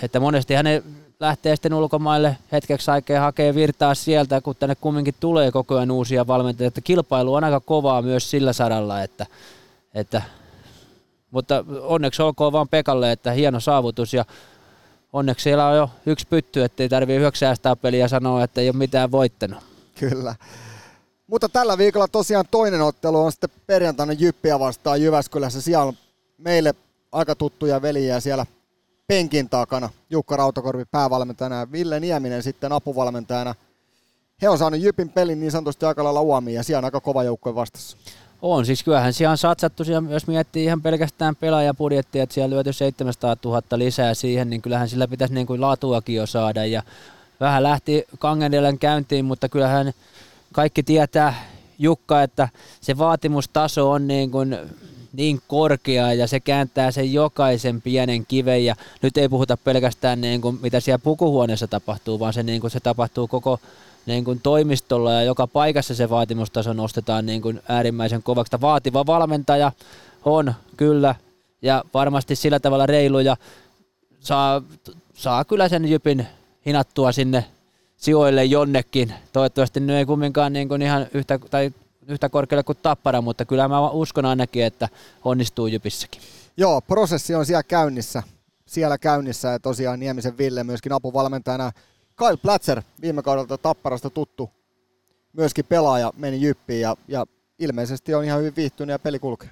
että 0.02 0.20
monesti 0.20 0.54
hänen 0.54 0.82
lähtee 1.20 1.56
sitten 1.56 1.74
ulkomaille 1.74 2.36
hetkeksi 2.52 2.90
aikaa 2.90 3.20
hakee 3.20 3.54
virtaa 3.54 3.94
sieltä, 3.94 4.40
kun 4.40 4.56
tänne 4.56 4.74
kumminkin 4.74 5.14
tulee 5.20 5.52
koko 5.52 5.76
ajan 5.76 5.90
uusia 5.90 6.26
valmentajia, 6.26 6.68
että 6.68 6.80
kilpailu 6.80 7.34
on 7.34 7.44
aika 7.44 7.60
kovaa 7.60 8.02
myös 8.02 8.30
sillä 8.30 8.52
saralla, 8.52 9.02
että, 9.02 9.26
että 9.94 10.22
mutta 11.34 11.64
onneksi 11.80 12.22
olkoon 12.22 12.52
vaan 12.52 12.68
Pekalle, 12.68 13.12
että 13.12 13.32
hieno 13.32 13.60
saavutus 13.60 14.14
ja 14.14 14.24
onneksi 15.12 15.42
siellä 15.42 15.68
on 15.68 15.76
jo 15.76 15.90
yksi 16.06 16.26
pytty, 16.26 16.64
ettei 16.64 16.88
tarvitse 16.88 17.16
yhdeksää 17.16 17.76
peliä 17.82 18.08
sanoa, 18.08 18.44
että 18.44 18.60
ei 18.60 18.68
ole 18.68 18.76
mitään 18.76 19.10
voittanut. 19.10 19.58
Kyllä. 20.00 20.34
Mutta 21.26 21.48
tällä 21.48 21.78
viikolla 21.78 22.08
tosiaan 22.08 22.44
toinen 22.50 22.82
ottelu 22.82 23.24
on 23.24 23.32
sitten 23.32 23.50
perjantaina 23.66 24.12
Jyppiä 24.12 24.58
vastaan 24.58 25.02
Jyväskylässä. 25.02 25.60
Siellä 25.60 25.84
on 25.84 25.94
meille 26.38 26.74
aika 27.12 27.34
tuttuja 27.34 27.82
veliä 27.82 28.20
siellä 28.20 28.46
penkin 29.06 29.48
takana. 29.48 29.90
Jukka 30.10 30.36
Rautakorvi 30.36 30.84
päävalmentajana 30.84 31.56
ja 31.56 31.72
Ville 31.72 32.00
Nieminen 32.00 32.42
sitten 32.42 32.72
apuvalmentajana. 32.72 33.54
He 34.42 34.48
on 34.48 34.58
saanut 34.58 34.80
Jypin 34.80 35.08
pelin 35.08 35.40
niin 35.40 35.52
sanotusti 35.52 35.86
aika 35.86 36.04
lailla 36.04 36.20
uomiin 36.20 36.54
ja 36.54 36.62
siellä 36.62 36.78
on 36.78 36.84
aika 36.84 37.00
kova 37.00 37.24
joukkue 37.24 37.54
vastassa. 37.54 37.96
On, 38.46 38.66
siis 38.66 38.82
kyllähän 38.82 39.12
siellä 39.12 39.30
on 39.30 39.38
satsattu, 39.38 39.82
jos 40.10 40.26
miettii 40.26 40.64
ihan 40.64 40.82
pelkästään 40.82 41.36
pelaajapudjettia, 41.36 42.22
että 42.22 42.34
siellä 42.34 42.54
lyöty 42.54 42.72
700 42.72 43.36
000 43.44 43.62
lisää 43.76 44.14
siihen, 44.14 44.50
niin 44.50 44.62
kyllähän 44.62 44.88
sillä 44.88 45.08
pitäisi 45.08 45.34
niin 45.34 45.46
kuin 45.46 45.60
laatuakin 45.60 46.16
jo 46.16 46.26
saada. 46.26 46.66
Ja 46.66 46.82
vähän 47.40 47.62
lähti 47.62 48.04
Kangendelen 48.18 48.78
käyntiin, 48.78 49.24
mutta 49.24 49.48
kyllähän 49.48 49.92
kaikki 50.52 50.82
tietää 50.82 51.34
Jukka, 51.78 52.22
että 52.22 52.48
se 52.80 52.98
vaatimustaso 52.98 53.90
on 53.90 54.08
niin, 54.08 54.30
kuin 54.30 54.56
niin 55.12 55.40
korkea 55.48 56.12
ja 56.12 56.26
se 56.26 56.40
kääntää 56.40 56.90
sen 56.90 57.12
jokaisen 57.12 57.82
pienen 57.82 58.26
kiven 58.26 58.64
ja 58.64 58.74
nyt 59.02 59.16
ei 59.16 59.28
puhuta 59.28 59.56
pelkästään 59.56 60.20
niin 60.20 60.40
kuin 60.40 60.58
mitä 60.62 60.80
siellä 60.80 60.98
pukuhuoneessa 60.98 61.66
tapahtuu, 61.66 62.20
vaan 62.20 62.32
se, 62.32 62.42
niin 62.42 62.60
kuin 62.60 62.70
se 62.70 62.80
tapahtuu 62.80 63.28
koko 63.28 63.60
niin 64.06 64.24
kuin 64.24 64.40
toimistolla 64.42 65.12
ja 65.12 65.22
joka 65.22 65.46
paikassa 65.46 65.94
se 65.94 66.10
vaatimustaso 66.10 66.72
nostetaan 66.72 67.26
niin 67.26 67.42
kuin 67.42 67.62
äärimmäisen 67.68 68.22
kovaksi. 68.22 68.60
Vaativa 68.60 69.06
valmentaja 69.06 69.72
on 70.24 70.54
kyllä 70.76 71.14
ja 71.62 71.84
varmasti 71.94 72.36
sillä 72.36 72.60
tavalla 72.60 72.86
reilu 72.86 73.18
ja 73.18 73.36
saa, 74.20 74.62
saa 75.14 75.44
kyllä 75.44 75.68
sen 75.68 75.90
Jypin 75.90 76.26
hinattua 76.66 77.12
sinne 77.12 77.44
sijoille 77.96 78.44
jonnekin. 78.44 79.14
Toivottavasti 79.32 79.80
ne 79.80 79.98
ei 79.98 80.06
kumminkaan 80.06 80.52
niin 80.52 80.68
kuin 80.68 80.82
ihan 80.82 81.06
yhtä, 81.14 81.38
tai 81.50 81.72
yhtä 82.08 82.28
korkealle 82.28 82.62
kuin 82.62 82.78
Tappara, 82.82 83.20
mutta 83.20 83.44
kyllä 83.44 83.68
mä 83.68 83.90
uskon 83.90 84.24
ainakin, 84.24 84.64
että 84.64 84.88
onnistuu 85.24 85.66
Jypissäkin. 85.66 86.22
Joo, 86.56 86.80
prosessi 86.80 87.34
on 87.34 87.46
siellä 87.46 87.62
käynnissä. 87.62 88.22
Siellä 88.66 88.98
käynnissä 88.98 89.48
ja 89.48 89.58
tosiaan 89.58 90.00
Niemisen 90.00 90.38
Ville 90.38 90.64
myöskin 90.64 90.92
apuvalmentajana. 90.92 91.72
Kyle 92.16 92.36
Platzer, 92.36 92.82
viime 93.00 93.22
kaudelta 93.22 93.58
Tapparasta 93.58 94.10
tuttu 94.10 94.50
myöskin 95.32 95.64
pelaaja, 95.64 96.12
meni 96.16 96.40
Jyppiin 96.40 96.80
ja, 96.80 96.96
ja 97.08 97.26
ilmeisesti 97.58 98.14
on 98.14 98.24
ihan 98.24 98.40
hyvin 98.40 98.56
viihtynyt 98.56 98.92
ja 98.92 98.98
peli 98.98 99.18
kulkee. 99.18 99.50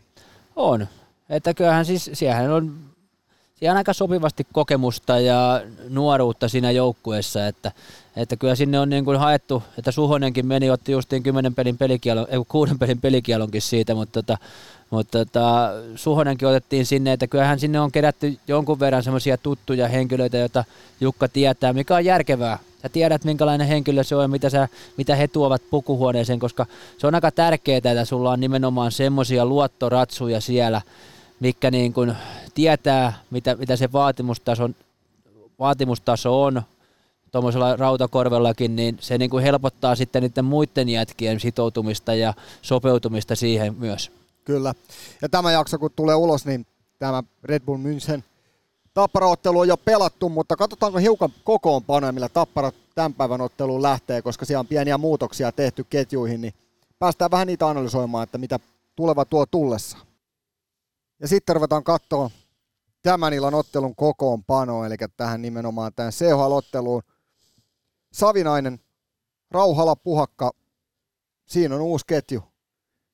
On. 0.57 0.87
Että 1.29 1.55
kyllähän 1.55 1.85
siis, 1.85 2.11
siellä 2.13 2.55
on 2.55 2.93
siellä 3.63 3.73
on 3.73 3.77
aika 3.77 3.93
sopivasti 3.93 4.47
kokemusta 4.53 5.21
ja 5.21 5.63
nuoruutta 5.89 6.49
siinä 6.49 6.71
joukkueessa, 6.71 7.47
että, 7.47 7.73
että 8.17 8.37
kyllä 8.37 8.55
sinne 8.55 8.81
on 8.81 8.89
niin 8.89 9.05
kuin 9.05 9.19
haettu, 9.19 9.63
että 9.79 9.93
Suhonenkin 9.93 10.47
meni, 10.47 10.71
otti 10.71 10.93
justiin 10.93 11.23
10 11.23 11.55
pelin 11.55 11.79
pelikielon, 11.79 12.27
ei 12.31 12.39
kuuden 12.49 12.79
pelin 12.79 13.01
pelikielonkin 13.01 13.63
siitä, 13.63 13.95
mutta, 13.95 14.23
tota, 14.23 14.39
mutta 14.93 15.19
tota, 15.19 15.71
Suhonenkin 15.97 16.49
otettiin 16.49 16.87
sinne, 16.87 17.13
että 17.13 17.27
kyllähän 17.27 17.61
sinne 17.61 17.81
on 17.81 17.93
kerätty 17.93 18.39
jonkun 18.49 18.81
verran 18.81 19.03
semmoisia 19.03 19.39
tuttuja 19.39 19.89
henkilöitä, 19.89 20.39
joita 20.39 20.65
Jukka 21.01 21.29
tietää, 21.29 21.73
mikä 21.73 21.95
on 21.95 22.05
järkevää. 22.05 22.59
Sä 22.83 22.89
tiedät, 22.89 23.25
minkälainen 23.25 23.67
henkilö 23.67 24.05
se 24.05 24.17
on 24.17 24.23
ja 24.23 24.29
mitä, 24.29 24.51
sä, 24.51 24.69
mitä 24.97 25.17
he 25.17 25.29
tuovat 25.29 25.63
pukuhuoneeseen, 25.71 26.39
koska 26.39 26.67
se 26.99 27.07
on 27.07 27.15
aika 27.15 27.31
tärkeää, 27.31 27.77
että 27.77 28.05
sulla 28.05 28.31
on 28.31 28.41
nimenomaan 28.41 28.93
semmoisia 28.93 29.47
luottoratsuja 29.47 30.41
siellä, 30.41 30.83
mikä 31.41 31.71
niin 31.71 31.93
kuin 31.93 32.13
tietää, 32.55 33.13
mitä, 33.31 33.55
mitä 33.55 33.77
se 33.77 33.93
vaatimustaso, 33.93 34.71
vaatimustaso 35.59 36.43
on 36.43 36.63
tuommoisella 37.31 37.77
rautakorvellakin, 37.77 38.77
niin 38.77 38.97
se 39.01 39.19
niin 39.19 39.31
kuin 39.31 39.45
helpottaa 39.45 39.95
sitten 39.95 40.23
niiden 40.23 40.45
muiden 40.45 40.89
jätkien 40.89 41.41
sitoutumista 41.41 42.15
ja 42.15 42.35
sopeutumista 42.63 43.37
siihen 43.37 43.75
myös. 43.79 44.22
Kyllä. 44.45 44.75
Ja 45.23 45.29
tämä 45.29 45.53
jakso 45.53 45.79
kun 45.79 45.91
tulee 45.97 46.15
ulos, 46.15 46.47
niin 46.47 46.67
tämä 46.99 47.23
Red 47.45 47.63
Bull 47.65 47.79
München 47.79 48.23
Tappara-ottelu 48.95 49.59
on 49.59 49.69
jo 49.69 49.77
pelattu, 49.77 50.29
mutta 50.29 50.57
katsotaanko 50.57 50.99
hiukan 50.99 51.31
kokoonpanoja, 51.45 52.13
millä 52.13 52.29
Tappara 52.29 52.73
tämän 52.95 53.15
päivän 53.15 53.41
otteluun 53.41 53.83
lähtee, 53.83 54.23
koska 54.23 54.45
siellä 54.45 54.61
on 54.61 54.67
pieniä 54.67 54.99
muutoksia 54.99 55.53
tehty 55.53 55.85
ketjuihin, 55.85 56.41
niin 56.41 56.55
päästään 56.99 57.31
vähän 57.31 57.47
niitä 57.47 57.69
analysoimaan, 57.69 58.25
että 58.25 58.39
mitä 58.39 58.59
tuleva 58.97 59.25
tuo 59.25 59.47
tullessa. 59.47 59.99
Ja 61.21 61.29
sitten 61.29 61.57
ruvetaan 61.57 61.85
katsoa 61.85 62.31
tämän 63.03 63.33
illan 63.33 63.55
ottelun 63.55 63.97
kokoonpano, 63.97 64.85
eli 64.85 64.97
tähän 65.17 65.43
nimenomaan 65.43 65.93
tähän 65.97 66.13
CHL-otteluun. 66.13 67.03
Savinainen, 68.13 68.81
Rauhala, 69.51 69.97
Puhakka, 69.97 70.53
siinä 71.47 71.75
on 71.75 71.81
uusi 71.81 72.07
ketju. 72.07 72.52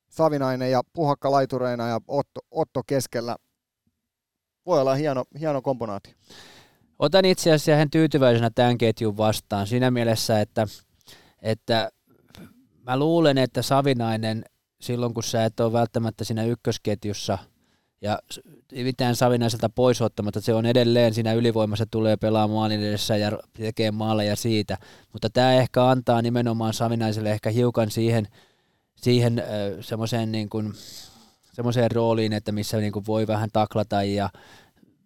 Savinainen 0.09 0.71
ja 0.71 0.81
Puhakka 0.93 1.31
laitureina 1.31 1.87
ja 1.87 2.01
Otto, 2.07 2.41
Otto 2.51 2.81
keskellä. 2.87 3.35
Voi 4.65 4.81
olla 4.81 4.95
hieno, 4.95 5.23
hieno 5.39 5.61
komponaatio. 5.61 6.13
Otan 6.99 7.25
itse 7.25 7.49
asiassa 7.49 7.71
ihan 7.71 7.89
tyytyväisenä 7.89 8.49
tämän 8.49 8.77
ketjun 8.77 9.17
vastaan 9.17 9.67
siinä 9.67 9.91
mielessä, 9.91 10.41
että, 10.41 10.67
että 11.41 11.91
mä 12.81 12.97
luulen, 12.97 13.37
että 13.37 13.61
Savinainen 13.61 14.45
silloin 14.81 15.13
kun 15.13 15.23
sä 15.23 15.45
et 15.45 15.59
ole 15.59 15.73
välttämättä 15.73 16.23
siinä 16.23 16.43
ykkösketjussa– 16.43 17.37
ja 18.01 18.19
mitään 18.83 19.15
Savinaiselta 19.15 19.69
pois 19.69 20.01
ottamatta, 20.01 20.41
se 20.41 20.53
on 20.53 20.65
edelleen 20.65 21.13
siinä 21.13 21.33
ylivoimassa 21.33 21.85
tulee 21.91 22.17
pelaa 22.17 22.47
maalin 22.47 22.83
edessä 22.83 23.17
ja 23.17 23.31
tekee 23.53 23.91
maaleja 23.91 24.35
siitä, 24.35 24.77
mutta 25.13 25.29
tämä 25.29 25.53
ehkä 25.53 25.85
antaa 25.85 26.21
nimenomaan 26.21 26.73
Savinaiselle 26.73 27.31
ehkä 27.31 27.49
hiukan 27.49 27.91
siihen, 27.91 28.27
siihen 29.01 29.43
semmoiseen 29.81 30.31
niin 30.31 30.49
kuin, 30.49 30.73
semmoiseen 31.53 31.91
rooliin, 31.91 32.33
että 32.33 32.51
missä 32.51 32.77
niin 32.77 32.91
kuin 32.91 33.05
voi 33.05 33.27
vähän 33.27 33.49
taklata 33.53 34.03
ja 34.03 34.29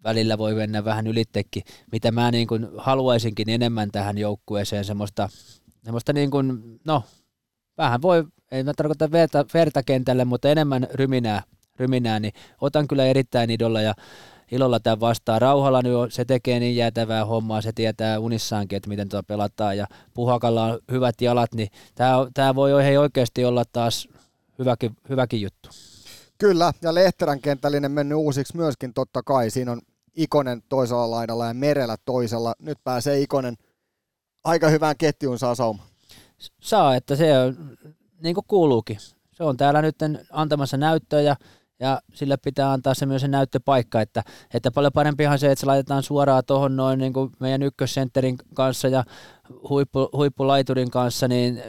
välillä 0.04 0.38
voi 0.38 0.54
mennä 0.56 0.86
vähän 0.86 1.08
ylittekin, 1.08 1.64
mitä 1.92 2.12
mä 2.12 2.32
niin 2.32 2.48
kuin 2.48 2.68
haluaisinkin 2.78 3.50
enemmän 3.50 3.92
tähän 3.92 4.18
joukkueeseen, 4.18 4.86
semmoista, 4.86 5.30
semmoista 5.84 6.14
niin 6.14 6.32
kuin, 6.32 6.80
no, 6.86 7.04
vähän 7.78 8.02
voi, 8.02 8.24
ei 8.52 8.64
mä 8.64 8.74
tarkoita 8.74 9.12
verta, 9.12 9.46
verta 9.54 9.84
kentälle, 9.84 10.26
mutta 10.26 10.50
enemmän 10.50 10.88
ryminää 10.94 11.44
ryminää, 11.80 12.20
niin 12.20 12.34
otan 12.62 12.88
kyllä 12.88 13.06
erittäin 13.06 13.50
idolla 13.50 13.82
ja 13.82 13.94
ilolla 14.52 14.80
tämän 14.80 15.00
vastaan. 15.00 15.42
Rauhalla 15.42 15.82
nyt 15.82 15.94
on, 15.94 16.12
se 16.12 16.26
tekee 16.26 16.60
niin 16.60 16.76
jäätävää 16.76 17.26
hommaa, 17.26 17.62
se 17.62 17.72
tietää 17.72 18.20
unissaankin, 18.20 18.78
että 18.78 18.90
miten 18.90 19.10
tuota 19.10 19.28
pelataan 19.28 19.78
ja 19.78 19.88
Puhakalla 20.14 20.66
on 20.66 20.80
hyvät 20.92 21.22
jalat, 21.22 21.54
niin 21.54 21.70
tämä, 21.96 22.14
tämä 22.34 22.56
voi 22.56 22.84
hei 22.84 22.98
oikeasti 22.98 23.46
olla 23.46 23.64
taas 23.74 24.08
hyväkin, 24.60 24.98
hyväkin 25.10 25.42
juttu. 25.42 25.70
Kyllä, 26.38 26.74
ja 26.82 26.94
Lehterän 26.94 27.42
kentällinen 27.42 27.92
mennyt 27.92 28.18
uusiksi 28.18 28.58
myöskin 28.58 28.94
totta 28.94 29.24
kai. 29.24 29.50
Siinä 29.50 29.72
on 29.72 29.82
Ikonen 30.16 30.64
toisella 30.70 31.12
laidalla 31.12 31.48
ja 31.48 31.54
Merellä 31.54 31.96
toisella. 32.06 32.56
Nyt 32.60 32.78
pääsee 32.84 33.20
Ikonen 33.20 33.56
aika 34.44 34.70
hyvään 34.70 34.98
ketjuun 34.98 35.40
saa 35.40 35.56
sauma. 35.56 35.84
Saa, 36.62 36.96
että 36.96 37.16
se 37.16 37.38
on 37.40 37.78
niin 38.22 38.36
kuin 38.36 38.46
kuuluukin. 38.48 38.98
Se 39.32 39.44
on 39.44 39.58
täällä 39.58 39.82
nyt 39.82 39.96
antamassa 40.32 40.78
näyttöä 40.78 41.22
ja 41.22 41.36
ja 41.84 42.02
sille 42.14 42.38
pitää 42.38 42.72
antaa 42.72 42.94
se 42.94 43.06
myös 43.06 43.22
se 43.22 43.28
näyttöpaikka, 43.28 44.02
että, 44.02 44.24
että 44.54 44.72
paljon 44.72 44.94
parempihan 44.94 45.40
se, 45.40 45.52
että 45.52 45.60
se 45.60 45.66
laitetaan 45.66 46.04
suoraan 46.04 46.44
tuohon 46.48 46.76
noin 46.76 47.00
niin 47.00 47.14
kuin 47.14 47.32
meidän 47.40 47.64
ykkössentterin 47.64 48.38
kanssa 48.54 48.88
ja 48.88 49.04
huippu, 49.70 50.10
huippulaiturin 50.14 50.92
kanssa, 50.92 51.28
niin 51.28 51.62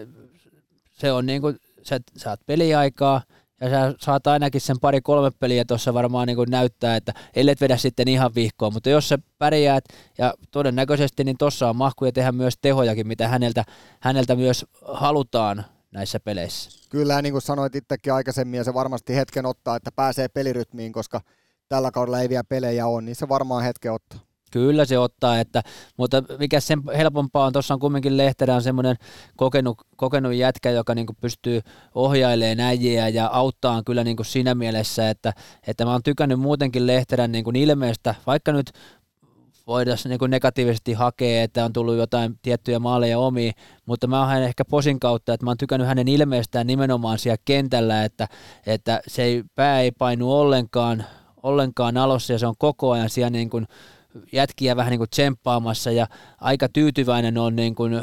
se 0.93 1.13
on 1.13 1.27
niin 1.27 1.41
kuin, 1.41 1.57
sä 1.83 2.01
saat 2.17 2.41
peliaikaa, 2.47 3.23
ja 3.61 3.71
sä 3.71 3.95
saat 3.99 4.27
ainakin 4.27 4.61
sen 4.61 4.81
pari-kolme 4.81 5.31
peliä 5.41 5.65
tuossa 5.65 5.95
varmaan 5.95 6.27
niin 6.27 6.39
näyttää, 6.49 6.97
että 6.97 7.13
ellei 7.37 7.55
vedä 7.61 7.77
sitten 7.77 8.09
ihan 8.09 8.35
vihkoon, 8.35 8.73
mutta 8.73 8.91
jos 8.91 9.09
sä 9.09 9.19
pärjäät 9.39 9.85
ja 10.19 10.35
todennäköisesti, 10.51 11.25
niin 11.25 11.39
tuossa 11.39 11.69
on 11.69 11.77
mahkuja 11.77 12.13
tehdä 12.13 12.33
myös 12.33 12.55
tehojakin, 12.63 13.07
mitä 13.07 13.29
häneltä, 13.29 13.65
häneltä 14.01 14.37
myös 14.37 14.67
halutaan 14.93 15.65
näissä 15.95 16.21
peleissä. 16.21 16.71
Kyllä, 16.91 17.23
niin 17.23 17.33
kuin 17.33 17.43
sanoit 17.43 17.75
itsekin 17.75 18.13
aikaisemmin, 18.13 18.59
ja 18.59 18.65
se 18.65 18.75
varmasti 18.75 19.17
hetken 19.17 19.47
ottaa, 19.47 19.77
että 19.77 19.93
pääsee 19.93 20.29
pelirytmiin, 20.29 20.93
koska 20.93 21.21
tällä 21.69 21.91
kaudella 21.91 22.21
ei 22.21 22.29
vielä 22.29 22.45
pelejä 22.45 22.87
ole, 22.87 23.03
niin 23.03 23.17
se 23.17 23.29
varmaan 23.29 23.65
hetken 23.65 23.93
ottaa. 23.93 24.21
Kyllä 24.51 24.85
se 24.85 24.99
ottaa, 24.99 25.41
että, 25.41 25.63
mutta 25.97 26.23
mikä 26.39 26.61
sen 26.61 26.83
helpompaa 26.97 27.47
on, 27.47 27.53
tuossa 27.53 27.75
on 27.75 27.81
kumminkin 27.81 28.17
Lehterä 28.17 28.55
on 28.55 28.63
semmoinen 28.63 28.97
kokenut, 29.37 29.79
kokenut 29.97 30.35
jätkä, 30.35 30.71
joka 30.71 30.95
niin 30.95 31.07
pystyy 31.21 31.61
ohjailemaan 31.95 32.61
äijiä 32.61 33.09
ja 33.09 33.27
auttaa 33.27 33.83
kyllä 33.87 34.05
niin 34.05 34.17
siinä 34.23 34.55
mielessä, 34.55 35.11
että, 35.11 35.33
että 35.67 35.85
mä 35.85 35.93
oon 35.93 36.03
tykännyt 36.03 36.41
muutenkin 36.41 36.87
Lehterän 36.87 37.33
niin 37.33 37.57
ilmeestä, 37.57 38.15
vaikka 38.27 38.53
nyt 38.53 38.73
voidaan 39.67 39.99
niin 40.05 40.31
negatiivisesti 40.31 40.93
hakea, 40.93 41.43
että 41.43 41.65
on 41.65 41.73
tullut 41.73 41.97
jotain 41.97 42.39
tiettyjä 42.43 42.79
maaleja 42.79 43.19
omiin, 43.19 43.53
mutta 43.87 44.07
mä 44.07 44.21
oon 44.21 44.43
ehkä 44.43 44.65
posin 44.65 45.01
kautta, 45.01 45.35
että 45.35 45.47
mä 45.47 45.51
oon 45.51 45.59
tykännyt 45.59 45.89
hänen 45.89 46.09
ilmeestään 46.09 46.67
nimenomaan 46.67 47.19
siellä 47.19 47.39
kentällä, 47.45 48.05
että, 48.05 48.29
että 48.67 49.01
se 49.07 49.23
ei, 49.23 49.43
pää 49.55 49.81
ei 49.81 49.93
painu 49.93 50.33
ollenkaan, 50.33 51.05
ollenkaan 51.43 51.97
alossa 51.97 52.33
ja 52.33 52.39
se 52.39 52.47
on 52.47 52.55
koko 52.59 52.91
ajan 52.91 53.11
siellä 53.11 53.31
niin 53.31 53.51
kuin 53.51 53.67
jätkiä 54.33 54.77
vähän 54.77 54.91
niin 54.91 54.99
kuin 54.99 55.11
tsemppaamassa 55.11 55.91
ja 55.91 56.07
aika 56.41 56.69
tyytyväinen 56.69 57.39
on 57.39 57.57
niin 57.57 57.75
kuin, 57.75 58.01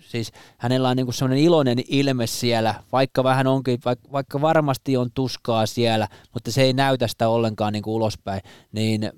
siis 0.00 0.32
hänellä 0.58 0.88
on 0.88 0.96
niin 0.96 1.12
semmoinen 1.12 1.44
iloinen 1.44 1.78
ilme 1.88 2.26
siellä, 2.26 2.74
vaikka 2.92 3.24
vähän 3.24 3.46
onkin, 3.46 3.78
vaikka, 3.84 4.12
vaikka 4.12 4.40
varmasti 4.40 4.96
on 4.96 5.10
tuskaa 5.14 5.66
siellä, 5.66 6.08
mutta 6.34 6.52
se 6.52 6.62
ei 6.62 6.72
näytä 6.72 7.08
sitä 7.08 7.28
ollenkaan 7.28 7.72
niin 7.72 7.82
kuin 7.82 7.94
ulospäin, 7.94 8.40
niin 8.72 9.10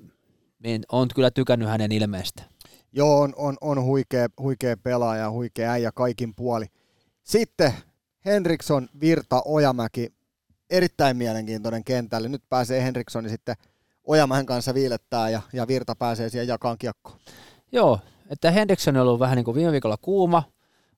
niin 0.62 0.83
on 0.92 1.09
kyllä 1.14 1.31
tykännyt 1.31 1.68
hänen 1.68 1.92
ilmeestä. 1.92 2.42
Joo, 2.92 3.20
on, 3.20 3.33
on, 3.37 3.57
on 3.61 3.83
huikea, 3.83 4.29
huikea 4.38 4.77
pelaaja, 4.77 5.31
huikea 5.31 5.70
äijä 5.70 5.92
kaikin 5.92 6.35
puoli. 6.35 6.66
Sitten 7.22 7.72
Henriksson, 8.25 8.88
Virta, 9.01 9.42
Ojamäki, 9.44 10.12
erittäin 10.70 11.16
mielenkiintoinen 11.16 11.85
kentälle. 11.85 12.29
Nyt 12.29 12.42
pääsee 12.48 12.83
Henrikssoni 12.83 13.29
sitten 13.29 13.57
Ojamäen 14.05 14.46
kanssa 14.46 14.75
viilettää 14.75 15.31
ja, 15.31 15.42
ja 15.53 15.68
Virta 15.68 15.94
pääsee 15.96 16.29
siihen 16.29 16.48
jakaan 16.48 16.79
kiekkoon. 16.79 17.18
Joo, 17.72 17.98
että 18.31 18.51
Henriksson 18.51 18.96
on 18.96 19.03
ollut 19.03 19.20
vähän 19.20 19.37
niin 19.37 19.44
kuin 19.44 19.55
viime 19.55 19.72
viikolla 19.72 19.96
kuuma, 19.96 20.42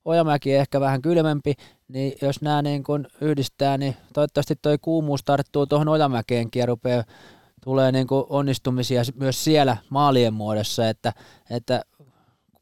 Ojamäki 0.05 0.53
ehkä 0.53 0.79
vähän 0.79 1.01
kylmempi, 1.01 1.53
niin 1.87 2.13
jos 2.21 2.41
nämä 2.41 2.61
niin 2.61 2.83
kuin 2.83 3.07
yhdistää, 3.21 3.77
niin 3.77 3.95
toivottavasti 4.13 4.55
tuo 4.61 4.77
kuumuus 4.81 5.23
tarttuu 5.23 5.65
tuohon 5.65 5.87
Ojamäkeenkin 5.87 6.59
ja 6.59 6.65
rupeaa 6.65 7.03
tulee 7.65 7.91
niin 7.91 8.07
kuin 8.07 8.25
onnistumisia 8.29 9.01
myös 9.15 9.43
siellä 9.43 9.77
maalien 9.89 10.33
muodossa, 10.33 10.89
että, 10.89 11.13
että 11.49 11.81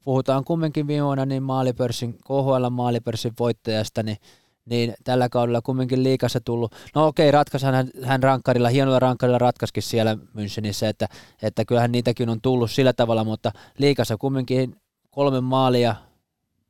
puhutaan 0.03 0.43
kumminkin 0.43 0.87
viime 0.87 1.05
vuonna 1.05 1.25
niin 1.25 1.43
maalipörssin, 1.43 2.13
KHL 2.13 2.69
maalipörssin 2.69 3.33
voittajasta, 3.39 4.03
niin, 4.03 4.17
niin 4.65 4.93
tällä 5.03 5.29
kaudella 5.29 5.61
kumminkin 5.61 6.03
liikassa 6.03 6.39
tullut. 6.41 6.75
No 6.95 7.07
okei, 7.07 7.31
ratkaisi 7.31 7.65
hän, 7.65 7.89
hän 8.03 8.23
rankkarilla, 8.23 8.69
hienolla 8.69 8.99
rankkarilla 8.99 9.37
ratkaisikin 9.37 9.83
siellä 9.83 10.15
Münchenissä, 10.15 10.87
että, 10.87 11.07
että 11.41 11.65
kyllähän 11.65 11.91
niitäkin 11.91 12.29
on 12.29 12.41
tullut 12.41 12.71
sillä 12.71 12.93
tavalla, 12.93 13.23
mutta 13.23 13.51
liikassa 13.77 14.17
kumminkin 14.17 14.75
kolme 15.11 15.41
maalia 15.41 15.95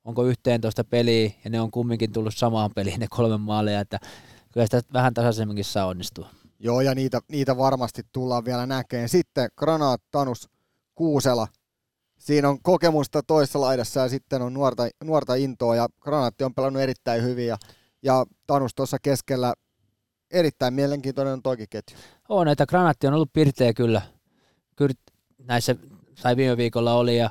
onko 0.06 0.26
11 0.26 0.84
peliä, 0.84 1.32
ja 1.44 1.50
ne 1.50 1.62
on 1.62 1.72
kumminkin 1.72 2.12
tullut 2.12 2.36
samaan 2.36 2.72
peliin 2.76 3.00
ne 3.00 3.08
kolme 3.10 3.38
maalia, 3.38 3.80
että 3.80 4.00
kyllä 4.52 4.66
sitä 4.68 4.82
vähän 4.94 5.14
tasaisemminkin 5.14 5.66
saa 5.66 5.86
onnistua. 5.86 6.30
Joo, 6.64 6.82
ja 6.82 6.96
niitä, 6.96 7.20
niitä 7.32 7.58
varmasti 7.58 8.02
tullaan 8.12 8.46
vielä 8.46 8.66
näkemään. 8.66 9.10
Sitten 9.10 9.50
Granaat, 9.58 10.02
Tanus, 10.12 10.50
Kuusela. 10.96 11.48
Siinä 12.18 12.50
on 12.50 12.62
kokemusta 12.62 13.24
toisessa 13.24 13.62
laidassa 13.62 14.00
ja 14.00 14.10
sitten 14.10 14.42
on 14.42 14.54
nuorta, 14.54 14.84
nuorta 15.04 15.36
intoa 15.36 15.76
ja 15.76 15.88
Granaatti 16.00 16.44
on 16.44 16.54
pelannut 16.54 16.82
erittäin 16.82 17.24
hyvin 17.24 17.48
ja, 17.48 17.58
ja 18.04 18.26
Tanus 18.48 18.76
tuossa 18.76 18.98
keskellä 19.02 19.54
erittäin 20.32 20.74
mielenkiintoinen 20.74 21.34
on 21.34 21.42
toikin 21.42 21.68
ketju. 21.70 21.98
On, 22.30 22.48
että 22.48 22.66
Granaatti 22.66 23.08
on 23.08 23.14
ollut 23.14 23.34
pirteä 23.34 23.74
kyllä. 23.74 24.02
kyllä 24.76 24.94
näissä, 25.38 25.76
tai 26.22 26.38
viime 26.38 26.58
viikolla 26.58 26.94
oli 26.94 27.18
ja 27.18 27.30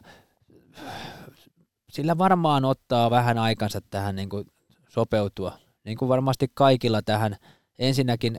sillä 1.90 2.18
varmaan 2.18 2.64
ottaa 2.64 3.10
vähän 3.10 3.38
aikansa 3.38 3.80
tähän 3.90 4.16
niin 4.16 4.28
kuin 4.28 4.46
sopeutua. 4.88 5.58
Niin 5.84 5.98
kuin 5.98 6.08
varmasti 6.08 6.46
kaikilla 6.54 7.02
tähän 7.02 7.36
ensinnäkin 7.78 8.38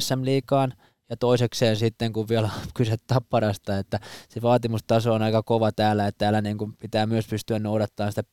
SM-liikaan 0.00 0.74
ja 1.10 1.16
toisekseen 1.16 1.76
sitten 1.76 2.12
kun 2.12 2.28
vielä 2.28 2.50
on 2.54 2.68
kyse 2.76 2.96
tapparasta, 3.06 3.78
että 3.78 4.00
se 4.28 4.42
vaatimustaso 4.42 5.14
on 5.14 5.22
aika 5.22 5.42
kova 5.42 5.72
täällä, 5.72 6.06
että 6.06 6.18
täällä 6.18 6.40
niin 6.40 6.58
kuin 6.58 6.76
pitää 6.76 7.06
myös 7.06 7.28
pystyä 7.28 7.58
noudattamaan 7.58 8.12
sitä 8.12 8.24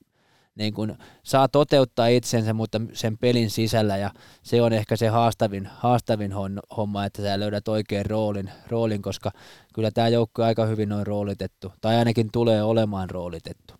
niin 0.55 0.73
kuin 0.73 0.97
saa 1.23 1.47
toteuttaa 1.47 2.07
itsensä, 2.07 2.53
mutta 2.53 2.81
sen 2.93 3.17
pelin 3.17 3.49
sisällä 3.49 3.97
ja 3.97 4.11
se 4.43 4.61
on 4.61 4.73
ehkä 4.73 4.95
se 4.95 5.07
haastavin, 5.07 5.65
haastavin 5.65 6.33
homma, 6.77 7.05
että 7.05 7.21
sä 7.21 7.39
löydät 7.39 7.67
oikein 7.67 8.05
roolin, 8.05 8.51
roolin 8.67 9.01
koska 9.01 9.31
kyllä 9.73 9.91
tämä 9.91 10.07
joukko 10.07 10.43
aika 10.43 10.65
hyvin 10.65 10.91
on 10.91 11.07
roolitettu, 11.07 11.73
tai 11.81 11.95
ainakin 11.95 12.29
tulee 12.33 12.63
olemaan 12.63 13.09
roolitettu. 13.09 13.73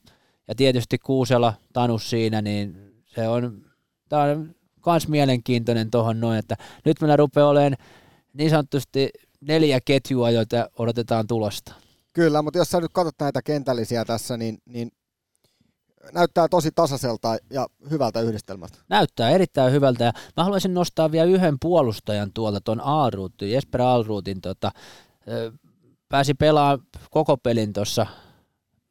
Ja 0.48 0.56
tietysti 0.56 0.98
Kuusela, 0.98 1.54
Tanus 1.74 2.10
siinä, 2.10 2.42
niin 2.42 2.94
se 3.06 3.28
on, 3.28 3.66
tämä 4.10 4.24
on 4.24 4.56
myös 4.86 5.08
mielenkiintoinen 5.08 5.92
tuohon 5.92 6.20
noin, 6.20 6.40
että 6.40 6.56
nyt 6.86 7.02
meillä 7.02 7.16
rupeaa 7.16 7.48
olemaan 7.48 7.78
niin 8.34 8.50
sanotusti 8.50 9.10
neljä 9.42 9.80
ketjua, 9.86 10.30
joita 10.30 10.70
odotetaan 10.78 11.28
tulosta. 11.28 11.74
Kyllä, 12.14 12.42
mutta 12.42 12.58
jos 12.58 12.70
sä 12.70 12.80
nyt 12.80 12.92
katsot 12.94 13.16
näitä 13.20 13.42
kentällisiä 13.42 14.06
tässä, 14.06 14.38
niin, 14.38 14.58
niin 14.66 14.92
näyttää 16.14 16.48
tosi 16.48 16.70
tasaiselta 16.76 17.38
ja 17.50 17.68
hyvältä 17.90 18.22
yhdistelmältä. 18.22 18.78
Näyttää 18.90 19.30
erittäin 19.30 19.74
hyvältä 19.74 20.04
ja 20.04 20.12
mä 20.38 20.44
haluaisin 20.44 20.74
nostaa 20.74 21.12
vielä 21.12 21.32
yhden 21.32 21.58
puolustajan 21.62 22.32
tuolta 22.34 22.62
tuon 22.62 22.82
Aalruutin, 22.82 23.52
Jesper 23.52 23.82
Aalruutin 23.82 24.42
tota, 24.42 24.72
pääsi 26.10 26.34
pelaamaan 26.34 26.80
koko 27.10 27.38
pelin 27.38 27.74
tuossa 27.74 28.08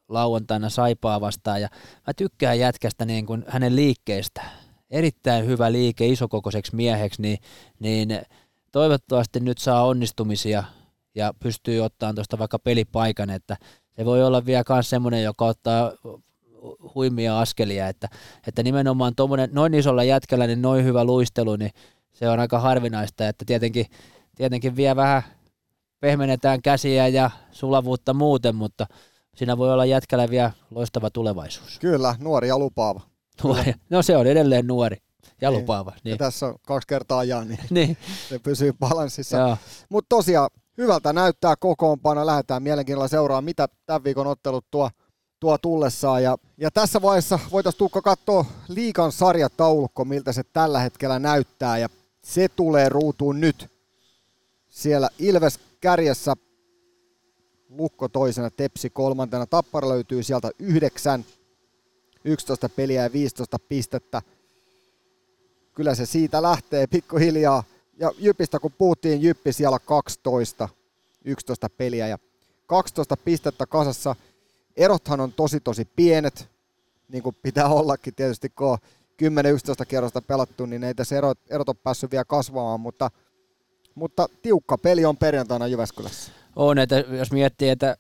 lauantaina 0.09 0.71
Saipaa 0.71 1.21
vastaan 1.21 1.61
ja 1.61 1.69
mä 2.07 2.13
tykkään 2.17 2.59
jätkästä 2.59 3.05
niin 3.05 3.27
kuin 3.27 3.45
hänen 3.49 3.77
liikkeestä. 3.77 4.43
Erittäin 4.91 5.47
hyvä 5.47 5.73
liike 5.73 6.07
isokokoiseksi 6.07 6.77
mieheksi, 6.77 7.23
niin, 7.23 7.39
niin 7.81 8.23
toivottavasti 8.73 9.41
nyt 9.41 9.59
saa 9.59 9.87
onnistumisia 9.87 10.65
ja 11.15 11.35
pystyy 11.41 11.81
ottamaan 11.81 12.15
tuosta 12.15 12.39
vaikka 12.39 12.59
pelipaikan, 12.59 13.31
että 13.31 13.57
se 13.97 14.05
voi 14.05 14.23
olla 14.25 14.47
vielä 14.47 14.65
myös 14.69 14.91
semmoinen, 14.91 15.23
joka 15.23 15.45
ottaa 15.45 15.93
huimia 16.95 17.41
askelia, 17.41 17.89
että, 17.89 18.09
että 18.47 18.63
nimenomaan 18.63 19.15
noin 19.53 19.75
isolla 19.75 20.05
jätkällä 20.05 20.47
niin 20.47 20.63
noin 20.63 20.85
hyvä 20.85 21.05
luistelu, 21.05 21.57
niin 21.57 21.71
se 22.13 22.29
on 22.29 22.41
aika 22.41 22.59
harvinaista, 22.59 23.29
että 23.29 23.45
tietenkin, 23.45 23.87
tietenkin 24.37 24.77
vielä 24.77 24.97
vähän 24.97 25.23
pehmennetään 26.01 26.63
käsiä 26.63 27.09
ja 27.09 27.31
sulavuutta 27.51 28.15
muuten, 28.15 28.57
mutta 28.57 28.87
siinä 29.37 29.59
voi 29.59 29.73
olla 29.73 29.85
jätkällä 29.85 30.31
vielä 30.31 30.51
loistava 30.71 31.11
tulevaisuus. 31.11 31.79
Kyllä, 31.79 32.15
nuori 32.19 32.49
ja 32.49 32.59
lupaava. 32.59 33.10
Nuori. 33.45 33.75
No 33.91 34.03
se 34.03 34.17
on 34.17 34.27
edelleen 34.27 34.67
nuori 34.67 34.97
ja 35.41 35.51
niin. 35.51 35.61
lupaava. 35.61 35.93
Niin. 36.05 36.11
Ja 36.11 36.17
tässä 36.17 36.47
on 36.47 36.55
kaksi 36.67 36.89
kertaa 36.89 37.19
ajan, 37.19 37.49
niin, 37.49 37.61
niin. 37.71 37.97
se 38.29 38.39
pysyy 38.39 38.73
balanssissa. 38.73 39.57
Mutta 39.89 40.09
tosiaan 40.09 40.51
hyvältä 40.79 41.13
näyttää 41.13 41.57
kokoonpano. 41.57 42.27
Lähdetään 42.27 42.63
mielenkiinnolla 42.63 43.09
seuraamaan, 43.09 43.45
mitä 43.45 43.69
tämän 43.87 44.05
viikon 44.05 44.27
ottelut 44.27 44.67
tuo, 44.71 44.91
tuo 45.41 45.59
tullessaan. 45.59 46.23
Ja, 46.23 46.39
ja 46.59 46.71
tässä 46.71 47.03
vaiheessa 47.03 47.39
voitaisiin 47.53 47.79
Tuukka 47.79 48.03
katsoa 48.03 48.45
liikan 48.69 49.13
sarjataulukko, 49.13 50.05
miltä 50.05 50.33
se 50.33 50.43
tällä 50.53 50.81
hetkellä 50.81 51.19
näyttää. 51.19 51.79
Ja 51.79 51.89
se 52.25 52.49
tulee 52.49 52.89
ruutuun 52.89 53.41
nyt. 53.41 53.71
Siellä 54.69 55.09
Ilves 55.19 55.61
kärjessä, 55.81 56.35
Lukko 57.69 58.09
toisena, 58.09 58.51
Tepsi 58.51 58.91
kolmantena. 58.91 59.47
Tappara 59.47 59.89
löytyy 59.89 60.23
sieltä 60.23 60.51
yhdeksän, 60.59 61.25
11 62.25 62.69
peliä 62.69 63.03
ja 63.03 63.13
15 63.13 63.59
pistettä 63.59 64.23
kyllä 65.81 65.95
se 65.95 66.07
siitä 66.07 66.43
lähtee 66.43 66.87
pikkuhiljaa. 66.87 67.65
Ja 67.99 68.13
Jypistä 68.19 68.59
kun 68.59 68.73
puhuttiin, 68.79 69.23
Jyppi 69.23 69.53
siellä 69.53 69.79
12, 69.79 70.69
11 71.25 71.71
peliä 71.71 72.09
ja 72.09 72.19
12 72.67 73.17
pistettä 73.17 73.67
kasassa. 73.67 74.17
Erothan 74.77 75.21
on 75.21 75.33
tosi 75.33 75.61
tosi 75.61 75.85
pienet, 75.97 76.49
niin 77.09 77.23
kuin 77.23 77.37
pitää 77.43 77.69
ollakin 77.69 78.15
tietysti, 78.15 78.49
kun 78.49 78.69
on 78.69 78.79
10-11 79.83 79.87
kierrosta 79.89 80.23
pelattu, 80.23 80.67
niin 80.67 80.85
ei 80.85 80.95
tässä 80.95 81.17
erot, 81.17 81.39
erot 81.51 81.69
ole 81.69 81.77
päässyt 81.83 82.11
vielä 82.11 82.25
kasvamaan, 82.25 82.81
mutta, 82.81 83.11
mutta 83.95 84.27
tiukka 84.43 84.79
peli 84.79 85.05
on 85.05 85.17
perjantaina 85.17 85.67
Jyväskylässä 85.67 86.33
on, 86.57 86.79
että 86.79 86.99
jos 86.99 87.33
miettii, 87.33 87.69
että 87.69 87.97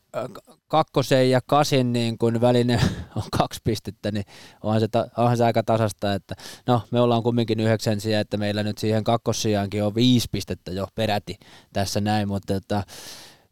kakkosen 0.68 1.30
ja 1.30 1.40
kasin 1.46 1.92
niin 1.92 2.18
kun 2.18 2.40
välinen 2.40 2.80
on 3.16 3.22
kaksi 3.38 3.60
pistettä, 3.64 4.12
niin 4.12 4.24
onhan 4.62 4.80
se, 4.80 4.88
onhan 5.16 5.36
se 5.36 5.44
aika 5.44 5.62
tasasta, 5.62 6.14
että 6.14 6.34
no 6.66 6.82
me 6.90 7.00
ollaan 7.00 7.22
kumminkin 7.22 7.60
yhdeksänsiä, 7.60 8.20
että 8.20 8.36
meillä 8.36 8.62
nyt 8.62 8.78
siihen 8.78 9.04
kakkossijaankin 9.04 9.84
on 9.84 9.94
viisi 9.94 10.28
pistettä 10.32 10.70
jo 10.70 10.86
peräti 10.94 11.38
tässä 11.72 12.00
näin, 12.00 12.28
mutta, 12.28 12.54
että, 12.54 12.84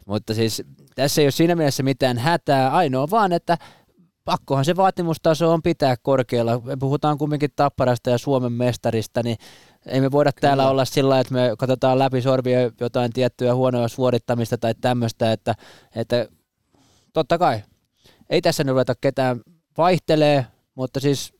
mutta 0.07 0.35
siis 0.35 0.62
tässä 0.94 1.20
ei 1.20 1.24
ole 1.24 1.31
siinä 1.31 1.55
mielessä 1.55 1.83
mitään 1.83 2.18
hätää, 2.18 2.70
ainoa 2.70 3.11
vaan, 3.11 3.33
että 3.33 3.59
pakkohan 4.24 4.64
se 4.64 4.77
vaatimustaso 4.77 5.53
on 5.53 5.62
pitää 5.62 5.96
korkealla. 6.03 6.61
Me 6.61 6.77
puhutaan 6.77 7.18
kumminkin 7.18 7.51
Tapparasta 7.57 8.11
ja 8.11 8.18
Suomen 8.18 8.53
mestarista, 8.53 9.22
niin 9.22 9.37
ei 9.88 10.01
me 10.01 10.11
voida 10.11 10.33
Kyllä. 10.33 10.40
täällä 10.40 10.70
olla 10.70 10.85
sillä 10.85 11.20
että 11.20 11.35
me 11.35 11.51
katsotaan 11.59 11.98
läpi 11.98 12.22
sorvia 12.22 12.59
jotain 12.81 13.12
tiettyä 13.12 13.55
huonoa 13.55 13.88
suorittamista 13.88 14.59
tai 14.59 14.74
tämmöistä, 14.81 15.33
että, 15.33 15.55
että 15.94 16.29
totta 17.12 17.38
kai 17.38 17.62
ei 18.31 18.42
tässä 18.42 18.64
nyt 18.64 18.70
ruveta 18.70 18.94
ketään 19.01 19.40
vaihtelee, 19.79 20.46
mutta 20.74 21.01
siis 21.01 21.33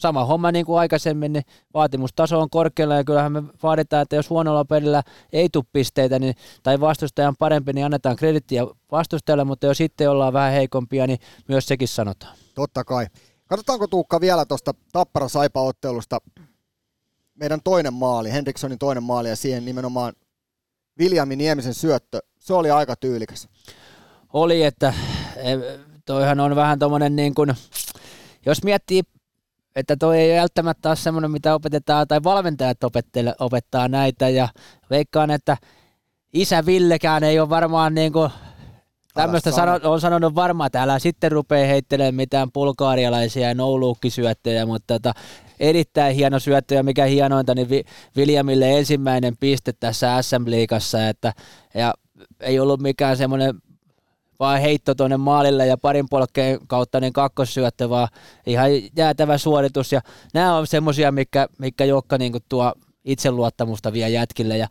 sama 0.00 0.24
homma 0.24 0.52
niin 0.52 0.66
kuin 0.66 0.78
aikaisemmin, 0.78 1.32
niin 1.32 1.44
vaatimustaso 1.74 2.40
on 2.40 2.50
korkealla 2.50 2.94
ja 2.94 3.04
kyllähän 3.04 3.32
me 3.32 3.42
vaaditaan, 3.62 4.02
että 4.02 4.16
jos 4.16 4.30
huonolla 4.30 4.64
pelillä 4.64 5.02
ei 5.32 5.48
tule 5.52 5.64
pisteitä 5.72 6.18
niin, 6.18 6.34
tai 6.62 6.80
vastustajan 6.80 7.36
parempi, 7.38 7.72
niin 7.72 7.84
annetaan 7.84 8.16
kredittiä 8.16 8.66
vastustajalle, 8.92 9.44
mutta 9.44 9.66
jos 9.66 9.78
sitten 9.78 10.10
ollaan 10.10 10.32
vähän 10.32 10.52
heikompia, 10.52 11.06
niin 11.06 11.18
myös 11.48 11.66
sekin 11.66 11.88
sanotaan. 11.88 12.36
Totta 12.54 12.84
kai. 12.84 13.06
Katsotaanko 13.46 13.86
Tuukka 13.86 14.20
vielä 14.20 14.44
tuosta 14.46 14.74
Tappara 14.92 15.28
Saipa-ottelusta 15.28 16.18
meidän 17.34 17.60
toinen 17.64 17.94
maali, 17.94 18.32
Henrikssonin 18.32 18.78
toinen 18.78 19.02
maali 19.02 19.28
ja 19.28 19.36
siihen 19.36 19.64
nimenomaan 19.64 20.12
Viljami 20.98 21.36
Niemisen 21.36 21.74
syöttö, 21.74 22.20
se 22.38 22.54
oli 22.54 22.70
aika 22.70 22.96
tyylikäs. 22.96 23.48
Oli, 24.32 24.64
että 24.64 24.94
e, 25.36 25.56
toihan 26.06 26.40
on 26.40 26.56
vähän 26.56 26.78
tommonen 26.78 27.16
niin 27.16 27.34
kuin, 27.34 27.54
jos 28.46 28.64
miettii, 28.64 29.02
että 29.76 29.96
toi 29.96 30.18
ei 30.18 30.40
välttämättä 30.40 30.88
ole 30.88 30.96
semmoinen, 30.96 31.30
mitä 31.30 31.54
opetetaan, 31.54 32.08
tai 32.08 32.22
valmentajat 32.24 32.78
opettaa 33.38 33.88
näitä, 33.88 34.28
ja 34.28 34.48
veikkaan, 34.90 35.30
että 35.30 35.56
isä 36.32 36.66
Villekään 36.66 37.24
ei 37.24 37.40
ole 37.40 37.48
varmaan 37.48 37.94
niin 37.94 38.12
kuin 38.12 38.30
Tämmöistä 39.14 39.50
sano, 39.50 39.80
on 39.84 40.00
sanonut 40.00 40.34
varmaan, 40.34 40.66
että 40.66 40.82
älä 40.82 40.98
sitten 40.98 41.32
rupea 41.32 41.66
heittelemään 41.66 42.14
mitään 42.14 42.52
pulkaarialaisia 42.52 43.48
ja 43.48 43.54
nouluukkisyöttöjä, 43.54 44.66
mutta 44.66 44.94
tota, 44.94 45.12
erittäin 45.68 46.16
hieno 46.16 46.38
syöttö 46.38 46.74
ja 46.74 46.82
mikä 46.82 47.04
hienointa, 47.04 47.54
niin 47.54 47.68
Viljamille 48.16 48.78
ensimmäinen 48.78 49.36
piste 49.36 49.72
tässä 49.72 50.22
SM-liigassa, 50.22 51.08
että, 51.08 51.32
ja 51.74 51.94
ei 52.40 52.60
ollut 52.60 52.80
mikään 52.80 53.16
semmoinen 53.16 53.54
vaan 54.40 54.60
heitto 54.60 54.94
tuonne 54.94 55.16
maalille 55.16 55.66
ja 55.66 55.78
parin 55.78 56.08
polkkeen 56.10 56.58
kautta 56.66 57.00
niin 57.00 57.12
kakkossyöttö, 57.12 57.88
vaan 57.88 58.08
ihan 58.46 58.70
jäätävä 58.96 59.38
suoritus. 59.38 59.92
Ja 59.92 60.00
nämä 60.34 60.56
on 60.56 60.66
semmoisia, 60.66 61.12
mikä, 61.12 61.48
mikä 61.58 61.84
Jokka 61.84 62.18
niin 62.18 62.32
tuo 62.48 62.72
itseluottamusta 63.04 63.92
vie 63.92 64.08
jätkille. 64.08 64.56
Ja 64.56 64.68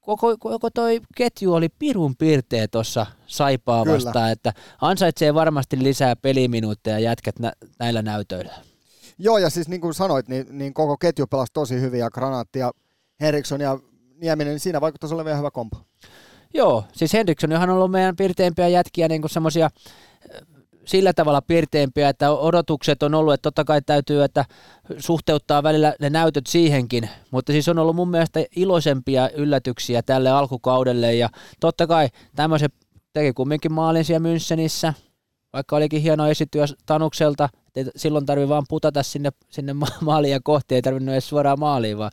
koko, 0.00 0.36
koko 0.38 0.70
toi 0.70 1.00
ketju 1.16 1.54
oli 1.54 1.68
pirun 1.68 2.16
piirteä 2.16 2.68
tuossa 2.68 3.06
Saipaa 3.26 3.86
vastaan, 3.86 4.32
että 4.32 4.52
ansaitsee 4.80 5.34
varmasti 5.34 5.82
lisää 5.82 6.16
peliminuutteja 6.16 6.98
jätkät 6.98 7.38
nä, 7.38 7.52
näillä 7.78 8.02
näytöillä. 8.02 8.54
Joo, 9.18 9.38
ja 9.38 9.50
siis 9.50 9.68
niin 9.68 9.80
kuin 9.80 9.94
sanoit, 9.94 10.28
niin, 10.28 10.46
niin 10.50 10.74
koko 10.74 10.96
ketju 10.96 11.26
pelasi 11.26 11.52
tosi 11.52 11.80
hyvin, 11.80 12.00
ja 12.00 12.10
Granaatti 12.10 12.58
ja 12.58 12.72
Henriksson 13.20 13.60
ja 13.60 13.78
Nieminen, 14.20 14.52
niin 14.52 14.60
siinä 14.60 14.80
vaikuttaisi 14.80 15.14
olevan 15.14 15.38
hyvä 15.38 15.50
kompo. 15.50 15.76
Joo, 16.54 16.84
siis 16.92 17.12
Henriksson 17.12 17.52
on 17.52 17.70
ollut 17.70 17.90
meidän 17.90 18.16
pirteimpiä 18.16 18.68
jätkiä, 18.68 19.08
niin 19.08 19.22
semmoisia 19.26 19.70
sillä 20.86 21.12
tavalla 21.12 21.42
piirteempiä, 21.42 22.08
että 22.08 22.30
odotukset 22.30 23.02
on 23.02 23.14
ollut, 23.14 23.34
että 23.34 23.42
totta 23.42 23.64
kai 23.64 23.82
täytyy, 23.82 24.22
että 24.22 24.44
suhteuttaa 24.98 25.62
välillä 25.62 25.94
ne 26.00 26.10
näytöt 26.10 26.46
siihenkin, 26.46 27.10
mutta 27.30 27.52
siis 27.52 27.68
on 27.68 27.78
ollut 27.78 27.96
mun 27.96 28.10
mielestä 28.10 28.44
iloisempia 28.56 29.30
yllätyksiä 29.30 30.02
tälle 30.02 30.30
alkukaudelle. 30.30 31.14
Ja 31.14 31.28
totta 31.60 31.86
kai 31.86 32.08
tämmöisen 32.36 32.68
teki 33.12 33.32
kumminkin 33.32 33.72
maalin 33.72 34.04
siellä 34.04 34.28
Münchenissä, 34.28 34.92
vaikka 35.52 35.76
olikin 35.76 36.02
hieno 36.02 36.26
esityö 36.26 36.64
Tanukselta, 36.86 37.48
että 37.76 37.92
silloin 37.96 38.26
tarvii 38.26 38.48
vaan 38.48 38.64
putata 38.68 39.02
sinne, 39.02 39.30
sinne 39.50 39.72
maalia 40.00 40.40
kohti, 40.42 40.74
ei 40.74 40.82
tarvinnut 40.82 41.12
edes 41.12 41.28
suoraan 41.28 41.60
maaliin 41.60 41.98
vaan. 41.98 42.10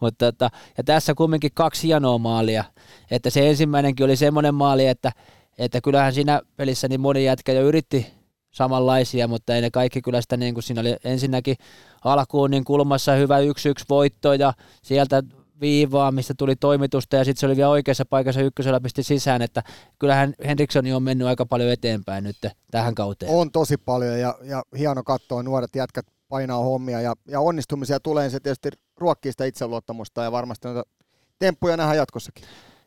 Mutta, 0.00 0.28
että, 0.28 0.50
ja 0.78 0.84
tässä 0.84 1.14
kumminkin 1.14 1.50
kaksi 1.54 1.86
hienoa 1.86 2.18
maalia, 2.18 2.64
että 3.10 3.30
se 3.30 3.48
ensimmäinenkin 3.48 4.04
oli 4.04 4.16
semmoinen 4.16 4.54
maali, 4.54 4.86
että, 4.86 5.12
että 5.58 5.80
kyllähän 5.80 6.14
siinä 6.14 6.40
pelissä 6.56 6.88
niin 6.88 7.00
moni 7.00 7.24
jätkä 7.24 7.52
jo 7.52 7.62
yritti 7.62 8.06
samanlaisia, 8.50 9.28
mutta 9.28 9.54
ei 9.54 9.60
ne 9.60 9.70
kaikki 9.70 10.02
kyllä 10.02 10.20
sitä, 10.20 10.36
niin 10.36 10.54
kuin 10.54 10.64
siinä 10.64 10.80
oli 10.80 10.96
ensinnäkin 11.04 11.56
alkuun 12.04 12.50
niin 12.50 12.64
kulmassa 12.64 13.12
hyvä 13.12 13.38
yksi 13.38 13.68
yksi 13.68 13.84
voitto 13.88 14.34
ja 14.34 14.52
sieltä 14.82 15.22
viivaa, 15.60 16.12
mistä 16.12 16.34
tuli 16.38 16.56
toimitusta 16.56 17.16
ja 17.16 17.24
sitten 17.24 17.40
se 17.40 17.46
oli 17.46 17.56
vielä 17.56 17.68
oikeassa 17.68 18.04
paikassa 18.04 18.40
ykkösellä 18.40 18.80
pisti 18.80 19.02
sisään, 19.02 19.42
että 19.42 19.62
kyllähän 19.98 20.34
Henrikssoni 20.46 20.92
on 20.92 21.02
mennyt 21.02 21.28
aika 21.28 21.46
paljon 21.46 21.70
eteenpäin 21.70 22.24
nyt 22.24 22.36
tähän 22.70 22.94
kauteen. 22.94 23.32
On 23.32 23.52
tosi 23.52 23.76
paljon 23.76 24.20
ja, 24.20 24.38
ja 24.42 24.62
hieno 24.78 25.02
katsoa 25.02 25.42
nuoret 25.42 25.76
jätkät 25.76 26.06
painaa 26.28 26.58
hommia 26.58 27.00
ja, 27.00 27.14
ja 27.28 27.40
onnistumisia 27.40 28.00
tulee, 28.00 28.30
se 28.30 28.40
tietysti 28.40 28.68
ruokkii 28.96 29.32
sitä 29.32 29.44
itseluottamusta 29.44 30.22
ja 30.22 30.32
varmasti 30.32 30.68
noita 30.68 30.90
temppuja 31.38 31.76
nähdään 31.76 31.96
jatkossakin. 31.96 32.44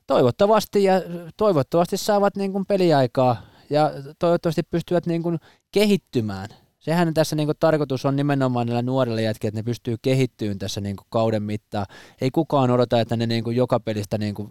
Toivottavasti 0.08 0.84
ja 0.84 0.94
toivottavasti 1.38 1.98
saavat 1.98 2.36
niin 2.36 2.52
kuin 2.52 2.66
peliaikaa 2.66 3.42
ja 3.70 3.92
toivottavasti 4.20 4.64
pystyvät 4.64 5.06
niin 5.06 5.24
kuin 5.24 5.40
kehittymään 5.72 6.50
sehän 6.90 7.14
tässä 7.14 7.36
niinku 7.36 7.54
tarkoitus 7.54 8.06
on 8.06 8.16
nimenomaan 8.16 8.68
näillä 8.68 8.82
nuorilla 8.82 9.22
jätkillä, 9.22 9.50
että 9.50 9.60
ne 9.60 9.64
pystyy 9.64 9.96
kehittymään 10.02 10.60
tässä 10.60 10.82
niinku 10.82 11.04
kauden 11.10 11.44
mittaan. 11.44 11.86
Ei 12.22 12.32
kukaan 12.32 12.72
odota, 12.72 13.00
että 13.00 13.18
ne 13.18 13.26
niinku 13.26 13.52
joka 13.52 13.80
pelistä 13.80 14.18
niinku 14.18 14.50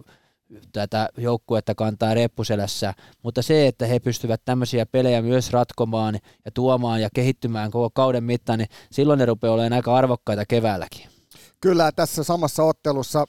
tätä 0.73 1.09
joukkuetta 1.17 1.75
kantaa 1.75 2.13
reppuselässä, 2.13 2.93
mutta 3.23 3.41
se, 3.41 3.67
että 3.67 3.85
he 3.85 3.99
pystyvät 3.99 4.41
tämmöisiä 4.45 4.85
pelejä 4.85 5.21
myös 5.21 5.53
ratkomaan 5.53 6.19
ja 6.45 6.51
tuomaan 6.51 7.01
ja 7.01 7.09
kehittymään 7.13 7.71
koko 7.71 7.89
kauden 7.89 8.23
mittaan, 8.23 8.59
niin 8.59 8.69
silloin 8.91 9.19
ne 9.19 9.25
rupeaa 9.25 9.53
olemaan 9.53 9.73
aika 9.73 9.95
arvokkaita 9.95 10.45
keväälläkin. 10.45 11.07
Kyllä, 11.61 11.91
tässä 11.91 12.23
samassa 12.23 12.63
ottelussa 12.63 13.25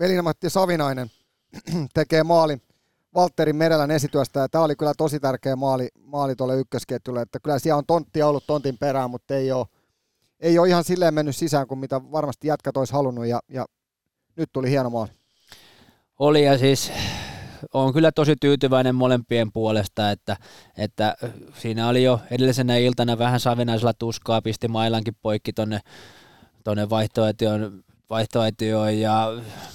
Velinamatti 0.00 0.50
Savinainen 0.50 1.10
tekee 1.94 2.22
maalin 2.22 2.62
Valtterin 3.16 3.56
Merelän 3.56 3.90
esityöstä, 3.90 4.40
ja 4.40 4.48
tämä 4.48 4.64
oli 4.64 4.76
kyllä 4.76 4.92
tosi 4.96 5.20
tärkeä 5.20 5.56
maali, 5.56 5.88
maali 6.04 6.36
tuolle 6.36 6.56
ykkösketjulle, 6.56 7.22
että 7.22 7.40
kyllä 7.40 7.58
siellä 7.58 7.78
on 7.78 7.86
tonttia 7.86 8.26
ollut 8.26 8.46
tontin 8.46 8.78
perään, 8.78 9.10
mutta 9.10 9.34
ei 9.34 9.52
ole, 9.52 9.66
ei 10.40 10.58
ole 10.58 10.68
ihan 10.68 10.84
silleen 10.84 11.14
mennyt 11.14 11.36
sisään 11.36 11.66
kuin 11.66 11.78
mitä 11.78 12.00
varmasti 12.12 12.48
jätkät 12.48 12.76
olisi 12.76 12.92
halunnut, 12.92 13.26
ja, 13.26 13.40
ja 13.48 13.66
nyt 14.36 14.48
tuli 14.52 14.70
hieno 14.70 14.90
maali. 14.90 15.10
Oli, 16.18 16.44
ja 16.44 16.58
siis 16.58 16.92
on 17.74 17.92
kyllä 17.92 18.12
tosi 18.12 18.36
tyytyväinen 18.40 18.94
molempien 18.94 19.52
puolesta, 19.52 20.10
että, 20.10 20.36
että 20.76 21.16
siinä 21.58 21.88
oli 21.88 22.02
jo 22.02 22.20
edellisenä 22.30 22.76
iltana 22.76 23.18
vähän 23.18 23.40
savinaisella 23.40 23.94
tuskaa, 23.94 24.42
pisti 24.42 24.68
mailankin 24.68 25.16
poikki 25.22 25.52
tonne, 25.52 25.80
tonne 26.64 26.90
vaihtoehtoon 26.90 27.84
vaihtoehtoja, 28.10 28.90
ja, 28.90 29.28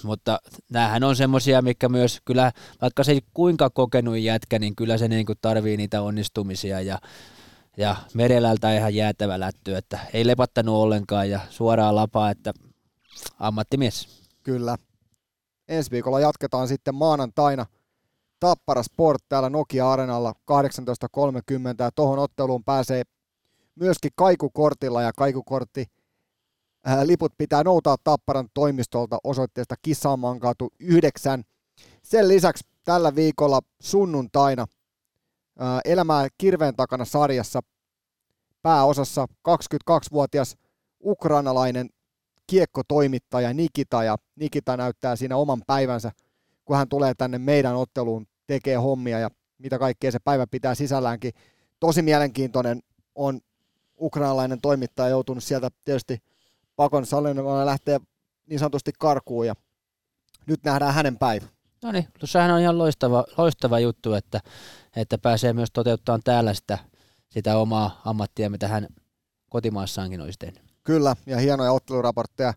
mutta 0.04 0.40
näähän 0.70 1.04
on 1.04 1.16
semmoisia, 1.16 1.62
mikä 1.62 1.90
myös 1.90 2.20
kyllä, 2.26 2.52
vaikka 2.82 3.04
se 3.04 3.12
ei 3.12 3.22
kuinka 3.34 3.70
kokenut 3.70 4.18
jätkä, 4.18 4.60
niin 4.60 4.76
kyllä 4.76 4.98
se 4.98 5.08
niin 5.08 5.26
tarvii 5.42 5.78
niitä 5.78 6.02
onnistumisia 6.02 6.82
ja, 6.82 7.00
ja 7.78 7.96
Merelältä 8.14 8.76
ihan 8.78 8.96
jäätävä 8.96 9.40
lätty, 9.40 9.76
että 9.76 10.00
ei 10.14 10.28
lepattanut 10.28 10.76
ollenkaan 10.76 11.30
ja 11.30 11.40
suoraan 11.50 11.96
lapaa, 11.96 12.30
että 12.30 12.54
ammattimies. 13.40 14.22
Kyllä. 14.44 14.78
Ensi 15.68 15.92
viikolla 15.92 16.20
jatketaan 16.20 16.68
sitten 16.68 16.96
maanantaina 16.96 17.66
Tappara 18.40 18.84
Sport 18.84 19.24
täällä 19.30 19.50
Nokia-arenalla 19.50 20.34
18.30 20.52 20.56
ja 21.80 21.92
tuohon 21.96 22.20
otteluun 22.20 22.64
pääsee 22.64 23.04
myöskin 23.76 24.12
kaikukortilla 24.16 25.02
ja 25.02 25.12
kaikukortti– 25.14 25.86
liput 27.04 27.34
pitää 27.38 27.64
noutaa 27.64 27.96
Tapparan 28.04 28.50
toimistolta 28.54 29.18
osoitteesta 29.24 29.76
Kissamankatu 29.82 30.74
9. 30.80 31.44
Sen 32.04 32.28
lisäksi 32.28 32.64
tällä 32.84 33.16
viikolla 33.16 33.60
sunnuntaina 33.82 34.62
äh, 35.62 35.80
Elämää 35.86 36.28
kirveen 36.38 36.76
takana 36.76 37.06
sarjassa 37.06 37.62
pääosassa 38.62 39.28
22-vuotias 39.50 40.56
ukrainalainen 41.04 41.90
kiekkotoimittaja 42.48 43.54
Nikita 43.54 44.04
ja 44.04 44.18
Nikita 44.36 44.78
näyttää 44.78 45.16
siinä 45.16 45.38
oman 45.38 45.62
päivänsä, 45.68 46.12
kun 46.66 46.78
hän 46.78 46.90
tulee 46.90 47.14
tänne 47.14 47.38
meidän 47.38 47.76
otteluun, 47.76 48.28
tekee 48.48 48.76
hommia 48.76 49.20
ja 49.20 49.30
mitä 49.58 49.80
kaikkea 49.80 50.12
se 50.12 50.20
päivä 50.20 50.48
pitää 50.48 50.76
sisälläänkin. 50.76 51.34
Tosi 51.80 52.02
mielenkiintoinen 52.02 52.82
on 53.16 53.42
ukrainalainen 54.00 54.62
toimittaja 54.62 55.10
joutunut 55.10 55.44
sieltä 55.44 55.70
tietysti 55.86 56.18
pakon 56.82 57.06
Salenova 57.06 57.66
lähtee 57.66 58.00
niin 58.50 58.60
sanotusti 58.60 58.92
karkuun 59.00 59.48
ja 59.48 59.56
nyt 60.46 60.64
nähdään 60.64 60.94
hänen 60.94 61.18
päivä. 61.18 61.46
No 61.84 61.92
niin, 61.92 62.08
tuossahan 62.20 62.52
on 62.52 62.60
ihan 62.60 62.78
loistava, 62.78 63.26
loistava 63.38 63.80
juttu, 63.80 64.14
että, 64.14 64.40
että 64.96 65.18
pääsee 65.18 65.54
myös 65.54 65.70
toteuttamaan 65.74 66.22
täällä 66.24 66.54
sitä, 66.54 66.78
sitä 67.30 67.58
omaa 67.58 68.02
ammattia, 68.06 68.50
mitä 68.50 68.68
hän 68.68 68.88
kotimaassaankin 69.50 70.22
olisi 70.22 70.40
tehnyt. 70.40 70.62
Kyllä, 70.84 71.16
ja 71.26 71.38
hienoja 71.38 71.72
otteluraportteja 71.72 72.54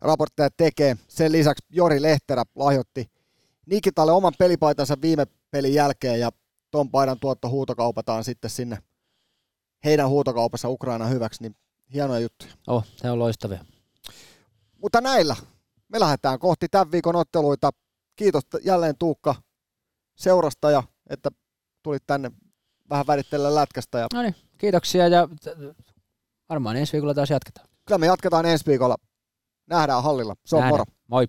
raportteja 0.00 0.50
tekee. 0.56 0.96
Sen 1.08 1.32
lisäksi 1.32 1.64
Jori 1.70 2.02
Lehterä 2.02 2.44
lahjoitti 2.54 3.10
Nikitalle 3.66 4.12
oman 4.12 4.34
pelipaitansa 4.38 4.96
viime 5.02 5.26
pelin 5.50 5.74
jälkeen, 5.74 6.20
ja 6.20 6.30
ton 6.70 6.90
paidan 6.90 7.20
tuotto 7.20 7.48
huutokaupataan 7.48 8.24
sitten 8.24 8.50
sinne 8.50 8.78
heidän 9.84 10.08
huutokaupassa 10.08 10.68
Ukraina 10.68 11.06
hyväksi, 11.06 11.42
niin 11.42 11.54
hienoja 11.94 12.20
juttuja. 12.20 12.52
Oh, 12.66 12.84
se 12.96 13.10
on 13.10 13.18
loistavia. 13.18 13.64
Mutta 14.82 15.00
näillä 15.00 15.36
me 15.88 16.00
lähdetään 16.00 16.38
kohti 16.38 16.68
tämän 16.68 16.92
viikon 16.92 17.16
otteluita. 17.16 17.70
Kiitos 18.16 18.42
jälleen 18.64 18.94
Tuukka 18.98 19.34
seurasta 20.16 20.70
ja 20.70 20.82
että 21.10 21.30
tulit 21.82 22.02
tänne 22.06 22.30
vähän 22.90 23.06
värittelemään 23.06 23.54
lätkästä. 23.54 23.98
Ja... 23.98 24.06
No 24.14 24.22
niin, 24.22 24.34
kiitoksia 24.58 25.08
ja 25.08 25.28
varmaan 26.48 26.76
ensi 26.76 26.92
viikolla 26.92 27.14
taas 27.14 27.30
jatketaan. 27.30 27.68
Kyllä 27.86 27.98
me 27.98 28.06
jatketaan 28.06 28.46
ensi 28.46 28.66
viikolla. 28.66 28.96
Nähdään 29.66 30.02
hallilla. 30.02 30.34
Se 30.46 30.56
on 30.56 30.60
Nähdään. 30.60 30.72
moro. 30.78 30.84
Moi. 31.06 31.28